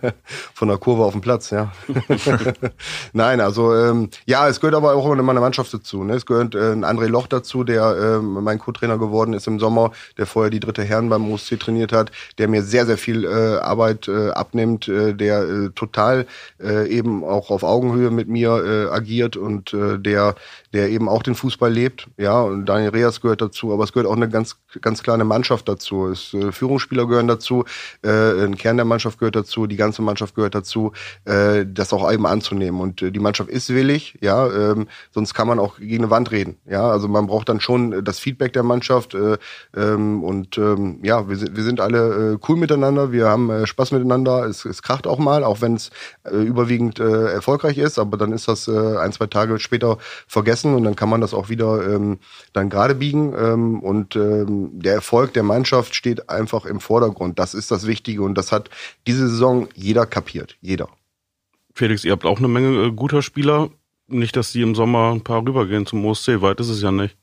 Von 0.53 0.67
der 0.67 0.77
Kurve 0.77 1.03
auf 1.03 1.11
dem 1.11 1.21
Platz, 1.21 1.51
ja. 1.51 1.71
Nein, 3.13 3.39
also 3.39 3.75
ähm, 3.75 4.09
ja, 4.25 4.47
es 4.47 4.59
gehört 4.59 4.75
aber 4.75 4.95
auch 4.95 5.11
immer 5.11 5.31
eine 5.31 5.39
Mannschaft 5.39 5.71
dazu. 5.73 6.03
Ne? 6.03 6.15
Es 6.15 6.25
gehört 6.25 6.55
äh, 6.55 6.71
ein 6.71 6.83
André 6.83 7.05
Loch 7.05 7.27
dazu, 7.27 7.63
der 7.63 7.95
äh, 7.95 8.19
mein 8.19 8.57
Co-Trainer 8.57 8.97
geworden 8.97 9.33
ist 9.33 9.45
im 9.45 9.59
Sommer, 9.59 9.91
der 10.17 10.25
vorher 10.25 10.49
die 10.49 10.59
dritte 10.59 10.83
Herren 10.83 11.09
beim 11.09 11.31
OSC 11.31 11.59
trainiert 11.59 11.93
hat, 11.93 12.11
der 12.39 12.47
mir 12.47 12.63
sehr, 12.63 12.87
sehr 12.87 12.97
viel 12.97 13.25
äh, 13.25 13.59
Arbeit 13.59 14.07
äh, 14.07 14.29
abnimmt, 14.31 14.87
äh, 14.87 15.13
der 15.13 15.43
äh, 15.43 15.69
total 15.75 16.25
äh, 16.59 16.87
eben 16.89 17.23
auch 17.23 17.51
auf 17.51 17.61
Augenhöhe 17.61 18.09
mit 18.09 18.27
mir 18.27 18.63
äh, 18.65 18.91
agiert 18.91 19.37
und 19.37 19.73
äh, 19.73 19.99
der 19.99 20.30
der, 20.73 20.89
eben 20.89 21.09
auch 21.09 21.23
den 21.23 21.35
Fußball 21.35 21.71
lebt. 21.71 22.07
Ja, 22.17 22.41
und 22.41 22.65
Daniel 22.65 22.89
Reas 22.89 23.21
gehört 23.21 23.41
dazu, 23.41 23.73
aber 23.73 23.83
es 23.83 23.93
gehört 23.93 24.07
auch 24.07 24.15
eine 24.15 24.29
ganz, 24.29 24.57
ganz 24.81 25.03
kleine 25.03 25.25
Mannschaft 25.25 25.67
dazu. 25.67 26.07
Es, 26.07 26.33
äh, 26.33 26.51
Führungsspieler 26.51 27.07
gehören 27.07 27.27
dazu, 27.27 27.65
äh, 28.03 28.43
ein 28.43 28.57
Kern 28.57 28.77
der 28.77 28.85
Mannschaft 28.85 29.19
gehört 29.19 29.35
dazu, 29.35 29.67
die 29.67 29.75
ganze 29.75 30.01
Mannschaft 30.01 30.35
gehört 30.35 30.55
dazu, 30.55 30.93
äh, 31.25 31.65
das 31.67 31.93
auch 31.93 32.11
eben 32.11 32.25
anzunehmen. 32.25 32.79
Und 32.81 33.01
äh, 33.01 33.11
die 33.11 33.19
Mannschaft 33.19 33.49
ist 33.49 33.69
willig, 33.69 34.17
ja, 34.21 34.47
ähm, 34.47 34.87
sonst 35.11 35.33
kann 35.33 35.47
man 35.47 35.59
auch 35.59 35.77
gegen 35.77 36.03
eine 36.03 36.11
Wand 36.11 36.31
reden. 36.31 36.57
Ja, 36.65 36.89
also 36.89 37.07
man 37.07 37.27
braucht 37.27 37.49
dann 37.49 37.59
schon 37.59 38.03
das 38.03 38.19
Feedback 38.19 38.53
der 38.53 38.63
Mannschaft 38.63 39.13
äh, 39.13 39.37
ähm, 39.75 40.23
und 40.23 40.57
ähm, 40.57 40.99
ja, 41.03 41.27
wir 41.27 41.37
sind, 41.37 41.55
wir 41.55 41.63
sind 41.63 41.79
alle 41.79 42.33
äh, 42.33 42.37
cool 42.47 42.57
miteinander, 42.57 43.11
wir 43.11 43.27
haben 43.27 43.65
Spaß 43.65 43.91
miteinander, 43.91 44.45
es, 44.45 44.65
es 44.65 44.81
kracht 44.81 45.07
auch 45.07 45.19
mal, 45.19 45.43
auch 45.43 45.61
wenn 45.61 45.75
es 45.75 45.89
überwiegend 46.31 46.99
erfolgreich 46.99 47.77
ist, 47.77 47.99
aber 47.99 48.17
dann 48.17 48.31
ist 48.31 48.47
das 48.47 48.67
ein, 48.69 49.11
zwei 49.11 49.27
Tage 49.27 49.59
später 49.59 49.97
vergessen 50.27 50.73
und 50.73 50.83
dann 50.83 50.95
kann 50.95 51.09
man 51.09 51.21
das 51.21 51.33
auch 51.33 51.49
wieder 51.49 51.87
ähm, 51.87 52.19
dann 52.53 52.69
gerade 52.69 52.95
biegen 52.95 53.33
ähm, 53.37 53.79
und 53.81 54.15
ähm, 54.15 54.71
der 54.79 54.93
Erfolg 54.93 55.33
der 55.33 55.43
Mannschaft 55.43 55.95
steht 55.95 56.29
einfach 56.29 56.65
im 56.65 56.79
Vordergrund. 56.79 57.39
Das 57.39 57.53
ist 57.53 57.71
das 57.71 57.87
Wichtige 57.87 58.23
und 58.23 58.35
das 58.35 58.51
hat 58.51 58.69
diese 59.07 59.27
Saison 59.27 59.67
jeder 59.75 60.05
kapiert, 60.05 60.57
jeder. 60.61 60.89
Felix, 61.73 62.03
ihr 62.03 62.11
habt 62.11 62.25
auch 62.25 62.39
eine 62.39 62.47
Menge 62.47 62.87
äh, 62.87 62.91
guter 62.91 63.21
Spieler. 63.21 63.69
Nicht, 64.07 64.35
dass 64.35 64.51
die 64.51 64.61
im 64.61 64.75
Sommer 64.75 65.11
ein 65.13 65.21
paar 65.21 65.41
rübergehen 65.41 65.85
zum 65.85 66.05
OSC, 66.05 66.41
weit 66.41 66.59
ist 66.59 66.69
es 66.69 66.81
ja 66.81 66.91
nicht. 66.91 67.15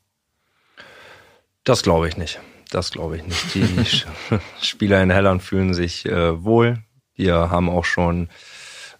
Das 1.64 1.82
glaube 1.82 2.08
ich 2.08 2.16
nicht. 2.16 2.40
Das 2.70 2.90
glaube 2.90 3.16
ich 3.16 3.24
nicht. 3.24 3.54
Die 3.54 4.38
Spieler 4.62 5.02
in 5.02 5.10
Helland 5.10 5.42
fühlen 5.42 5.74
sich 5.74 6.06
äh, 6.06 6.42
wohl. 6.42 6.78
Wir 7.14 7.50
haben 7.50 7.68
auch 7.68 7.84
schon 7.84 8.28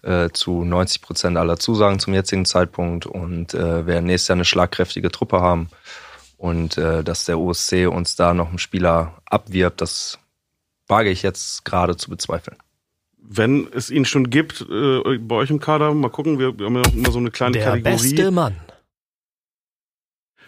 äh, 0.09 0.31
zu 0.33 0.65
90 0.65 1.03
Prozent 1.03 1.37
aller 1.37 1.59
Zusagen 1.59 1.99
zum 1.99 2.15
jetzigen 2.15 2.47
Zeitpunkt 2.47 3.05
und 3.05 3.53
äh, 3.53 3.87
werden 3.87 4.07
nächstes 4.07 4.29
Jahr 4.29 4.37
eine 4.37 4.45
schlagkräftige 4.45 5.11
Truppe 5.11 5.41
haben. 5.41 5.69
Und 6.39 6.79
äh, 6.79 7.05
dass 7.05 7.25
der 7.25 7.39
OSC 7.39 7.89
uns 7.89 8.17
da 8.17 8.33
noch 8.33 8.49
einen 8.49 8.59
Spieler 8.59 9.21
abwirbt, 9.27 9.81
das 9.81 10.19
wage 10.87 11.11
ich 11.11 11.23
jetzt 11.23 11.65
gerade 11.65 11.97
zu 11.97 12.09
bezweifeln. 12.11 12.57
Wenn 13.19 13.69
es 13.73 13.91
ihn 13.91 14.07
schon 14.07 14.31
gibt 14.31 14.63
äh, 14.63 15.19
bei 15.19 15.35
euch 15.35 15.51
im 15.51 15.61
Kader, 15.61 15.93
mal 15.93 16.09
gucken, 16.09 16.39
wir, 16.39 16.55
haben 16.65 16.77
ja 16.77 16.91
immer 16.91 17.11
so 17.11 17.19
eine 17.19 17.31
kleine 17.31 17.53
Der 17.53 17.65
Kategorie. 17.65 17.93
beste 17.93 18.31
Mann. 18.31 18.57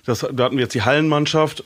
Das, 0.07 0.21
da 0.21 0.45
hatten 0.45 0.57
wir 0.57 0.63
jetzt 0.63 0.75
die 0.75 0.83
Hallenmannschaft. 0.83 1.65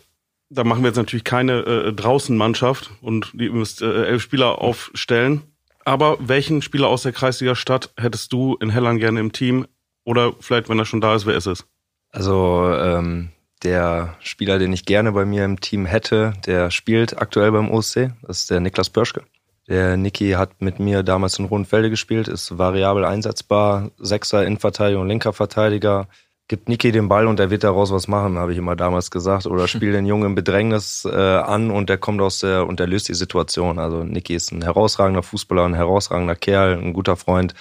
Da 0.51 0.65
machen 0.65 0.83
wir 0.83 0.89
jetzt 0.89 0.97
natürlich 0.97 1.25
keine 1.25 1.61
äh, 1.61 1.93
Draußenmannschaft 1.93 2.91
und 3.01 3.31
die 3.35 3.51
müsst 3.51 3.83
äh, 3.83 4.07
elf 4.07 4.23
Spieler 4.23 4.59
aufstellen. 4.61 5.43
Aber 5.85 6.17
welchen 6.21 6.63
Spieler 6.63 6.89
aus 6.89 7.03
der 7.03 7.13
Kreisliga-Stadt 7.13 7.93
hättest 7.99 8.33
du 8.33 8.57
in 8.57 8.71
Helland 8.71 9.01
gerne 9.01 9.21
im 9.21 9.33
Team? 9.33 9.67
Oder 10.05 10.33
vielleicht, 10.41 10.69
wenn 10.69 10.79
er 10.79 10.87
schon 10.87 11.01
da 11.01 11.15
ist, 11.15 11.27
wer 11.27 11.37
ist 11.37 11.47
es? 11.47 11.65
Also 12.11 12.71
ähm, 12.73 13.31
der 13.63 14.17
Spieler, 14.21 14.59
den 14.59 14.73
ich 14.73 14.85
gerne 14.85 15.13
bei 15.13 15.25
mir 15.25 15.45
im 15.45 15.61
Team 15.61 15.87
hätte, 15.87 16.35
der 16.47 16.71
spielt 16.71 17.19
aktuell 17.19 17.53
beim 17.53 17.71
OSC. 17.71 18.13
Das 18.23 18.41
ist 18.41 18.51
der 18.51 18.61
Niklas 18.61 18.91
Pörschke. 18.91 19.25
Der 19.67 19.97
Niki 19.97 20.33
hat 20.33 20.61
mit 20.61 20.79
mir 20.79 21.03
damals 21.03 21.39
in 21.39 21.47
Rundfelde 21.47 21.89
gespielt, 21.89 22.29
ist 22.29 22.59
variabel 22.59 23.05
einsetzbar, 23.05 23.91
Sechser 23.99 24.45
Innenverteidigung, 24.45 25.07
linker 25.07 25.33
Verteidiger. 25.33 26.09
Gibt 26.47 26.69
Niki 26.69 26.93
den 26.93 27.09
Ball 27.09 27.27
und 27.27 27.39
der 27.39 27.51
wird 27.51 27.65
daraus 27.65 27.91
was 27.91 28.07
machen, 28.07 28.39
habe 28.39 28.53
ich 28.53 28.59
immer 28.59 28.77
damals 28.77 29.11
gesagt. 29.11 29.47
Oder 29.47 29.67
spiel 29.67 29.93
den 29.93 30.05
Jungen 30.05 30.27
im 30.27 30.35
Bedrängnis 30.35 31.07
äh, 31.11 31.15
an 31.15 31.71
und 31.71 31.89
der 31.89 31.97
kommt 31.97 32.21
aus 32.21 32.41
der 32.41 32.67
und 32.67 32.81
der 32.81 32.87
löst 32.87 33.09
die 33.09 33.15
Situation. 33.15 33.79
Also 33.79 34.05
Niki 34.05 34.35
ist 34.35 34.53
ein 34.53 34.63
herausragender 34.63 35.23
Fußballer, 35.23 35.65
ein 35.65 35.75
herausragender 35.75 36.37
Kerl, 36.37 36.79
ein 36.79 36.93
guter 36.93 37.17
Freund 37.17 37.55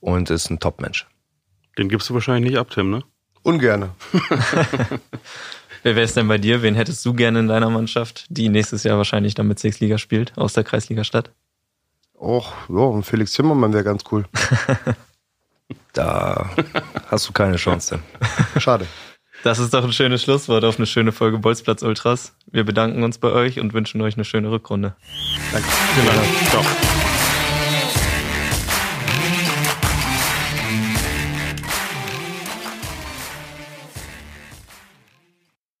und 0.00 0.30
ist 0.30 0.50
ein 0.50 0.58
Topmensch. 0.58 1.06
Den 1.76 1.88
gibst 1.88 2.08
du 2.08 2.14
wahrscheinlich 2.14 2.52
nicht 2.52 2.58
ab, 2.58 2.70
Tim, 2.70 2.90
ne? 2.90 3.02
Ungerne. 3.42 3.90
Wer 5.82 5.96
wäre 5.96 6.04
es 6.04 6.14
denn 6.14 6.28
bei 6.28 6.38
dir? 6.38 6.62
Wen 6.62 6.74
hättest 6.74 7.04
du 7.04 7.12
gerne 7.12 7.40
in 7.40 7.48
deiner 7.48 7.68
Mannschaft, 7.68 8.24
die 8.30 8.48
nächstes 8.48 8.84
Jahr 8.84 8.96
wahrscheinlich 8.96 9.34
dann 9.34 9.48
mit 9.48 9.58
Sechsliga 9.58 9.98
spielt, 9.98 10.32
aus 10.38 10.54
der 10.54 10.64
Kreisliga-Stadt? 10.64 11.30
Och, 12.18 12.54
ja, 12.70 12.76
und 12.76 13.02
Felix 13.02 13.32
Zimmermann 13.32 13.74
wäre 13.74 13.84
ganz 13.84 14.02
cool. 14.10 14.24
Da 15.92 16.50
hast 17.10 17.28
du 17.28 17.32
keine 17.32 17.56
Chance. 17.56 18.00
Schade. 18.58 18.86
Das 19.42 19.58
ist 19.58 19.74
doch 19.74 19.84
ein 19.84 19.92
schönes 19.92 20.22
Schlusswort 20.22 20.64
auf 20.64 20.78
eine 20.78 20.86
schöne 20.86 21.12
Folge 21.12 21.38
Bolzplatz 21.38 21.82
Ultras. 21.82 22.34
Wir 22.50 22.64
bedanken 22.64 23.02
uns 23.02 23.18
bei 23.18 23.28
euch 23.28 23.60
und 23.60 23.74
wünschen 23.74 24.00
euch 24.00 24.14
eine 24.14 24.24
schöne 24.24 24.50
Rückrunde. 24.50 24.94
Ciao. 26.48 26.64